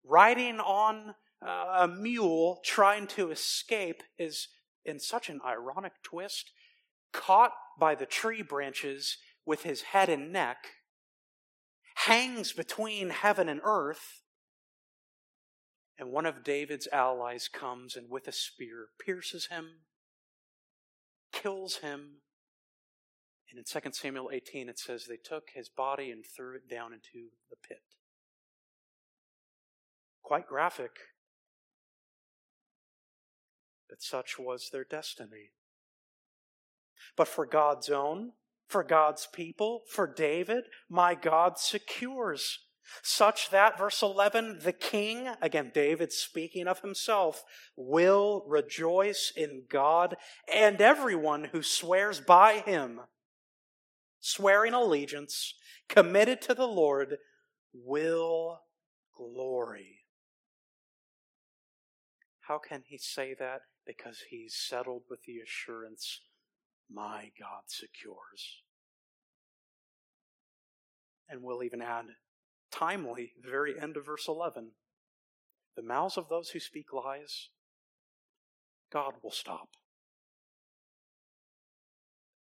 riding 0.05 0.61
on 0.61 1.15
uh, 1.47 1.81
a 1.81 1.89
mule 1.89 2.61
trying 2.65 3.07
to 3.09 3.31
escape, 3.31 4.03
is 4.19 4.49
in 4.85 4.99
such 4.99 5.29
an 5.29 5.41
ironic 5.45 5.93
twist 6.03 6.51
caught 7.13 7.53
by 7.79 7.95
the 7.95 8.07
tree 8.07 8.43
branches 8.43 9.19
with 9.45 9.63
his 9.63 9.83
head 9.83 10.09
and 10.09 10.33
neck, 10.33 10.59
hangs 12.07 12.53
between 12.53 13.11
heaven 13.11 13.49
and 13.49 13.61
earth, 13.65 14.23
and 15.99 16.13
one 16.13 16.27
of 16.27 16.45
David's 16.45 16.89
allies 16.93 17.49
comes 17.49 17.97
and 17.97 18.09
with 18.09 18.29
a 18.29 18.33
spear 18.33 18.89
pierces 19.05 19.49
him, 19.51 19.81
kills 21.33 21.79
him. 21.79 22.21
And 23.51 23.59
in 23.59 23.65
2 23.65 23.91
Samuel 23.93 24.31
18, 24.33 24.69
it 24.69 24.79
says 24.79 25.07
they 25.07 25.17
took 25.17 25.49
his 25.55 25.69
body 25.69 26.11
and 26.11 26.25
threw 26.25 26.57
it 26.57 26.69
down 26.69 26.93
into 26.93 27.31
the 27.51 27.57
pit. 27.57 27.83
Quite 30.23 30.47
graphic, 30.47 30.93
but 33.89 34.03
such 34.03 34.39
was 34.39 34.69
their 34.71 34.85
destiny 34.85 35.53
but 37.17 37.29
for 37.29 37.47
God's 37.47 37.91
own, 37.91 38.33
for 38.69 38.85
God's 38.85 39.27
people, 39.27 39.83
for 39.89 40.07
David, 40.07 40.65
my 40.89 41.15
God 41.15 41.59
secures. 41.59 42.61
Such 43.03 43.51
that, 43.51 43.79
verse 43.79 44.03
11, 44.03 44.61
the 44.63 44.73
king, 44.73 45.29
again, 45.41 45.71
David 45.75 46.13
speaking 46.13 46.67
of 46.67 46.81
himself, 46.81 47.45
will 47.77 48.45
rejoice 48.47 49.33
in 49.37 49.65
God 49.69 50.17
and 50.53 50.81
everyone 50.81 51.45
who 51.53 51.63
swears 51.63 52.21
by 52.21 52.59
him, 52.59 53.01
swearing 54.21 54.75
allegiance, 54.75 55.55
committed 55.89 56.41
to 56.43 56.55
the 56.55 56.67
Lord, 56.67 57.19
will 57.73 58.61
glory. 59.17 60.01
How 62.41 62.59
can 62.59 62.83
he 62.87 62.97
say 62.97 63.35
that? 63.39 63.61
Because 63.87 64.23
he's 64.31 64.55
settled 64.57 65.03
with 65.11 65.21
the 65.25 65.39
assurance 65.39 66.23
my 66.91 67.31
God 67.39 67.65
secures. 67.67 68.63
And 71.29 71.43
we'll 71.43 71.63
even 71.63 71.83
add 71.83 72.07
timely, 72.71 73.33
the 73.43 73.51
very 73.51 73.79
end 73.81 73.97
of 73.97 74.07
verse 74.07 74.27
11 74.29 74.73
the 75.79 75.85
mouths 75.85 76.17
of 76.17 76.29
those 76.29 76.49
who 76.49 76.59
speak 76.59 76.93
lies, 76.93 77.51
God 78.93 79.13
will 79.23 79.31
stop. 79.31 79.69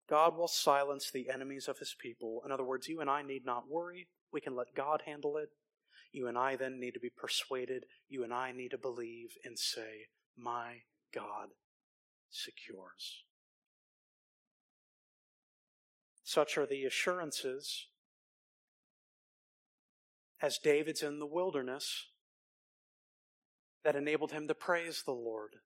God 0.07 0.37
will 0.37 0.47
silence 0.47 1.09
the 1.09 1.27
enemies 1.33 1.67
of 1.67 1.79
his 1.79 1.95
people. 1.99 2.43
In 2.45 2.51
other 2.51 2.63
words, 2.63 2.87
you 2.87 3.01
and 3.01 3.09
I 3.09 3.23
need 3.23 3.43
not 3.43 3.67
worry. 3.67 4.09
We 4.31 4.41
can 4.41 4.55
let 4.55 4.75
God 4.75 5.01
handle 5.07 5.37
it. 5.37 5.49
You 6.11 6.27
and 6.27 6.37
I 6.37 6.55
then 6.55 6.79
need 6.79 6.93
to 6.93 6.99
be 6.99 7.09
persuaded. 7.09 7.85
You 8.07 8.23
and 8.23 8.31
I 8.31 8.51
need 8.51 8.69
to 8.69 8.77
believe 8.77 9.29
and 9.43 9.57
say, 9.57 10.05
My 10.37 10.81
God 11.11 11.49
secures. 12.29 13.23
Such 16.23 16.59
are 16.59 16.67
the 16.67 16.83
assurances 16.83 17.87
as 20.41 20.57
David's 20.57 21.01
in 21.01 21.19
the 21.19 21.25
wilderness 21.25 22.07
that 23.83 23.95
enabled 23.95 24.31
him 24.31 24.47
to 24.47 24.55
praise 24.55 25.03
the 25.05 25.11
Lord. 25.11 25.57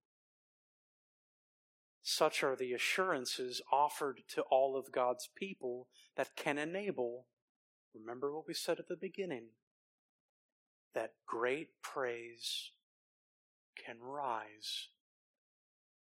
Such 2.01 2.43
are 2.43 2.55
the 2.55 2.73
assurances 2.73 3.61
offered 3.71 4.21
to 4.29 4.41
all 4.43 4.77
of 4.77 4.91
God's 4.91 5.29
people 5.35 5.87
that 6.17 6.35
can 6.35 6.57
enable, 6.57 7.27
remember 7.93 8.33
what 8.33 8.47
we 8.47 8.53
said 8.53 8.79
at 8.79 8.87
the 8.87 8.97
beginning, 8.99 9.49
that 10.93 11.13
great 11.27 11.69
praise 11.81 12.71
can 13.85 13.97
rise 14.01 14.89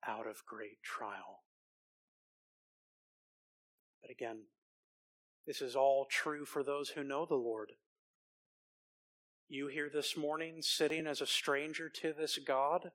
out 0.07 0.27
of 0.27 0.45
great 0.45 0.81
trial. 0.83 1.43
But 4.01 4.11
again, 4.11 4.43
this 5.47 5.61
is 5.61 5.75
all 5.75 6.05
true 6.09 6.45
for 6.45 6.63
those 6.63 6.89
who 6.89 7.03
know 7.03 7.25
the 7.25 7.35
Lord. 7.35 7.71
You 9.47 9.67
here 9.67 9.91
this 9.93 10.17
morning, 10.17 10.61
sitting 10.61 11.05
as 11.05 11.21
a 11.21 11.27
stranger 11.27 11.87
to 12.01 12.13
this 12.17 12.39
God, 12.39 12.89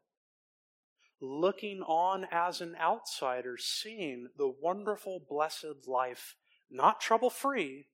looking 1.20 1.80
on 1.82 2.26
as 2.32 2.60
an 2.60 2.74
outsider, 2.80 3.56
seeing 3.56 4.30
the 4.36 4.52
wonderful, 4.60 5.22
blessed 5.28 5.86
life, 5.86 6.34
not 6.68 7.00
trouble 7.00 7.30
free, 7.30 7.86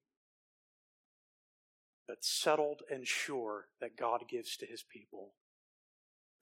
but 2.09 2.25
settled 2.25 2.81
and 2.91 3.07
sure 3.07 3.67
that 3.83 3.99
God 3.99 4.23
gives 4.27 4.57
to 4.57 4.67
his 4.67 4.83
people. 4.83 5.35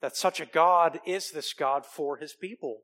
That 0.01 0.15
such 0.15 0.39
a 0.39 0.45
God 0.45 1.01
is 1.05 1.31
this 1.31 1.51
God 1.51 1.85
for 1.85 2.15
his 2.15 2.31
people. 2.31 2.83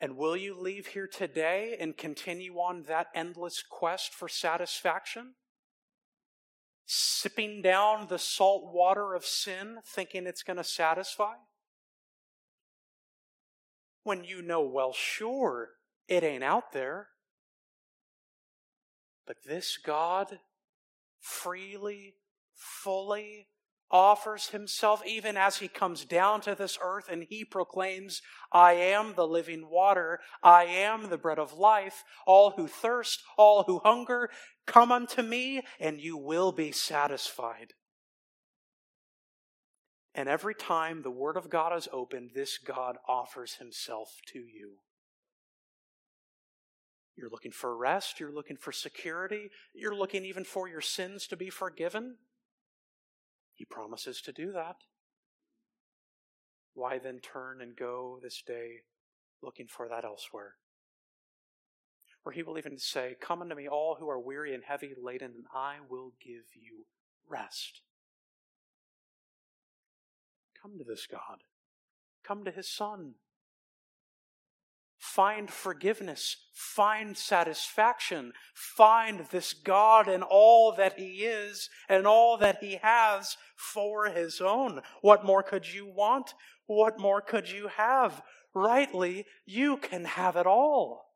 And 0.00 0.16
will 0.16 0.36
you 0.36 0.58
leave 0.58 0.88
here 0.88 1.06
today 1.06 1.76
and 1.78 1.96
continue 1.96 2.54
on 2.54 2.84
that 2.88 3.06
endless 3.14 3.62
quest 3.62 4.12
for 4.12 4.28
satisfaction? 4.28 5.34
Sipping 6.92 7.62
down 7.62 8.08
the 8.08 8.18
salt 8.18 8.74
water 8.74 9.14
of 9.14 9.24
sin, 9.24 9.78
thinking 9.86 10.26
it's 10.26 10.42
going 10.42 10.56
to 10.56 10.64
satisfy? 10.64 11.34
When 14.02 14.24
you 14.24 14.42
know 14.42 14.62
well, 14.62 14.92
sure, 14.92 15.68
it 16.08 16.24
ain't 16.24 16.42
out 16.42 16.72
there. 16.72 17.10
But 19.24 19.36
this 19.46 19.76
God 19.76 20.40
freely, 21.20 22.16
fully, 22.56 23.46
offers 23.90 24.48
himself 24.48 25.02
even 25.06 25.36
as 25.36 25.56
he 25.56 25.68
comes 25.68 26.04
down 26.04 26.40
to 26.42 26.54
this 26.54 26.78
earth 26.80 27.08
and 27.10 27.26
he 27.28 27.44
proclaims, 27.44 28.22
I 28.52 28.74
am 28.74 29.14
the 29.14 29.26
living 29.26 29.68
water. 29.68 30.20
I 30.42 30.64
am 30.64 31.08
the 31.08 31.18
bread 31.18 31.38
of 31.38 31.54
life. 31.54 32.04
All 32.26 32.50
who 32.50 32.66
thirst, 32.66 33.22
all 33.36 33.64
who 33.64 33.80
hunger, 33.80 34.30
come 34.66 34.92
unto 34.92 35.22
me 35.22 35.62
and 35.78 36.00
you 36.00 36.16
will 36.16 36.52
be 36.52 36.72
satisfied. 36.72 37.74
And 40.14 40.28
every 40.28 40.54
time 40.54 41.02
the 41.02 41.10
word 41.10 41.36
of 41.36 41.50
God 41.50 41.76
is 41.76 41.88
opened, 41.92 42.30
this 42.34 42.58
God 42.58 42.96
offers 43.08 43.54
himself 43.54 44.16
to 44.32 44.40
you. 44.40 44.78
You're 47.16 47.30
looking 47.30 47.52
for 47.52 47.76
rest. 47.76 48.18
You're 48.18 48.32
looking 48.32 48.56
for 48.56 48.72
security. 48.72 49.50
You're 49.74 49.94
looking 49.94 50.24
even 50.24 50.44
for 50.44 50.68
your 50.68 50.80
sins 50.80 51.26
to 51.28 51.36
be 51.36 51.50
forgiven. 51.50 52.16
He 53.60 53.66
promises 53.66 54.22
to 54.22 54.32
do 54.32 54.52
that. 54.52 54.76
Why 56.72 56.98
then 56.98 57.20
turn 57.20 57.60
and 57.60 57.76
go 57.76 58.18
this 58.22 58.42
day 58.46 58.84
looking 59.42 59.66
for 59.68 59.86
that 59.86 60.02
elsewhere? 60.02 60.54
Or 62.24 62.32
he 62.32 62.42
will 62.42 62.56
even 62.56 62.78
say, 62.78 63.16
Come 63.20 63.42
unto 63.42 63.54
me, 63.54 63.68
all 63.68 63.98
who 64.00 64.08
are 64.08 64.18
weary 64.18 64.54
and 64.54 64.64
heavy 64.66 64.94
laden, 64.98 65.32
and 65.36 65.44
I 65.54 65.74
will 65.86 66.14
give 66.24 66.44
you 66.54 66.86
rest. 67.28 67.82
Come 70.62 70.78
to 70.78 70.84
this 70.84 71.06
God. 71.06 71.42
Come 72.26 72.44
to 72.44 72.50
his 72.50 72.66
Son. 72.70 73.16
Find 75.00 75.50
forgiveness. 75.50 76.36
Find 76.52 77.16
satisfaction. 77.16 78.34
Find 78.52 79.26
this 79.30 79.54
God 79.54 80.08
and 80.08 80.22
all 80.22 80.72
that 80.76 80.98
He 80.98 81.24
is 81.24 81.70
and 81.88 82.06
all 82.06 82.36
that 82.36 82.58
He 82.62 82.78
has 82.82 83.38
for 83.56 84.10
His 84.10 84.42
own. 84.42 84.82
What 85.00 85.24
more 85.24 85.42
could 85.42 85.72
you 85.72 85.86
want? 85.86 86.34
What 86.66 87.00
more 87.00 87.22
could 87.22 87.50
you 87.50 87.68
have? 87.68 88.20
Rightly, 88.52 89.24
you 89.46 89.78
can 89.78 90.04
have 90.04 90.36
it 90.36 90.46
all. 90.46 91.06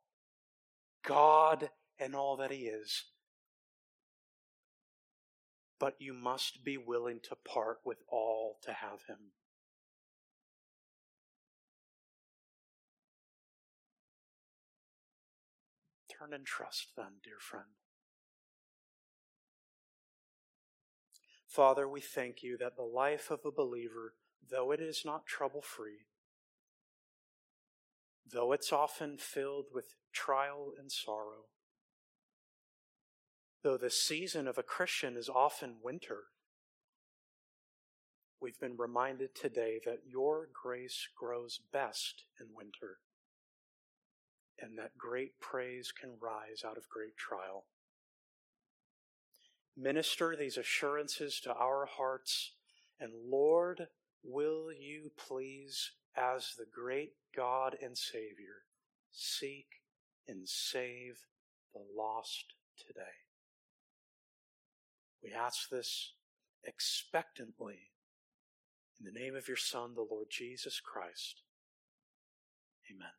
God 1.06 1.68
and 1.98 2.16
all 2.16 2.38
that 2.38 2.50
He 2.50 2.62
is. 2.62 3.04
But 5.78 5.96
you 5.98 6.14
must 6.14 6.64
be 6.64 6.78
willing 6.78 7.20
to 7.24 7.36
part 7.36 7.80
with 7.84 7.98
all 8.08 8.56
to 8.62 8.72
have 8.72 9.00
Him. 9.08 9.32
Turn 16.24 16.32
and 16.32 16.46
trust 16.46 16.88
then, 16.96 17.18
dear 17.22 17.38
friend. 17.38 17.66
Father, 21.46 21.86
we 21.86 22.00
thank 22.00 22.42
you 22.42 22.56
that 22.56 22.76
the 22.76 22.82
life 22.82 23.30
of 23.30 23.40
a 23.44 23.50
believer, 23.50 24.14
though 24.50 24.70
it 24.70 24.80
is 24.80 25.02
not 25.04 25.26
trouble 25.26 25.60
free, 25.60 26.06
though 28.30 28.52
it's 28.52 28.72
often 28.72 29.18
filled 29.18 29.66
with 29.74 29.96
trial 30.12 30.72
and 30.78 30.90
sorrow, 30.90 31.44
though 33.62 33.76
the 33.76 33.90
season 33.90 34.48
of 34.48 34.56
a 34.56 34.62
Christian 34.62 35.18
is 35.18 35.28
often 35.28 35.76
winter, 35.82 36.24
we've 38.40 38.60
been 38.60 38.78
reminded 38.78 39.34
today 39.34 39.78
that 39.84 40.00
your 40.06 40.48
grace 40.54 41.06
grows 41.18 41.60
best 41.70 42.24
in 42.40 42.46
winter 42.54 42.98
and 44.60 44.78
that 44.78 44.96
great 44.96 45.40
praise 45.40 45.92
can 45.92 46.10
rise 46.20 46.62
out 46.64 46.76
of 46.76 46.88
great 46.88 47.16
trial. 47.16 47.64
Minister 49.76 50.36
these 50.36 50.56
assurances 50.56 51.40
to 51.40 51.52
our 51.52 51.86
hearts, 51.86 52.52
and 53.00 53.12
Lord, 53.28 53.88
will 54.22 54.72
you 54.72 55.10
please, 55.16 55.92
as 56.16 56.54
the 56.56 56.66
great 56.72 57.12
God 57.36 57.76
and 57.82 57.98
Savior, 57.98 58.62
seek 59.10 59.66
and 60.28 60.48
save 60.48 61.18
the 61.72 61.82
lost 61.96 62.54
today? 62.78 63.02
We 65.22 65.32
ask 65.32 65.68
this 65.68 66.12
expectantly 66.62 67.90
in 68.98 69.12
the 69.12 69.18
name 69.18 69.34
of 69.34 69.48
your 69.48 69.56
Son, 69.56 69.94
the 69.94 70.06
Lord 70.08 70.28
Jesus 70.30 70.80
Christ. 70.80 71.42
Amen. 72.90 73.14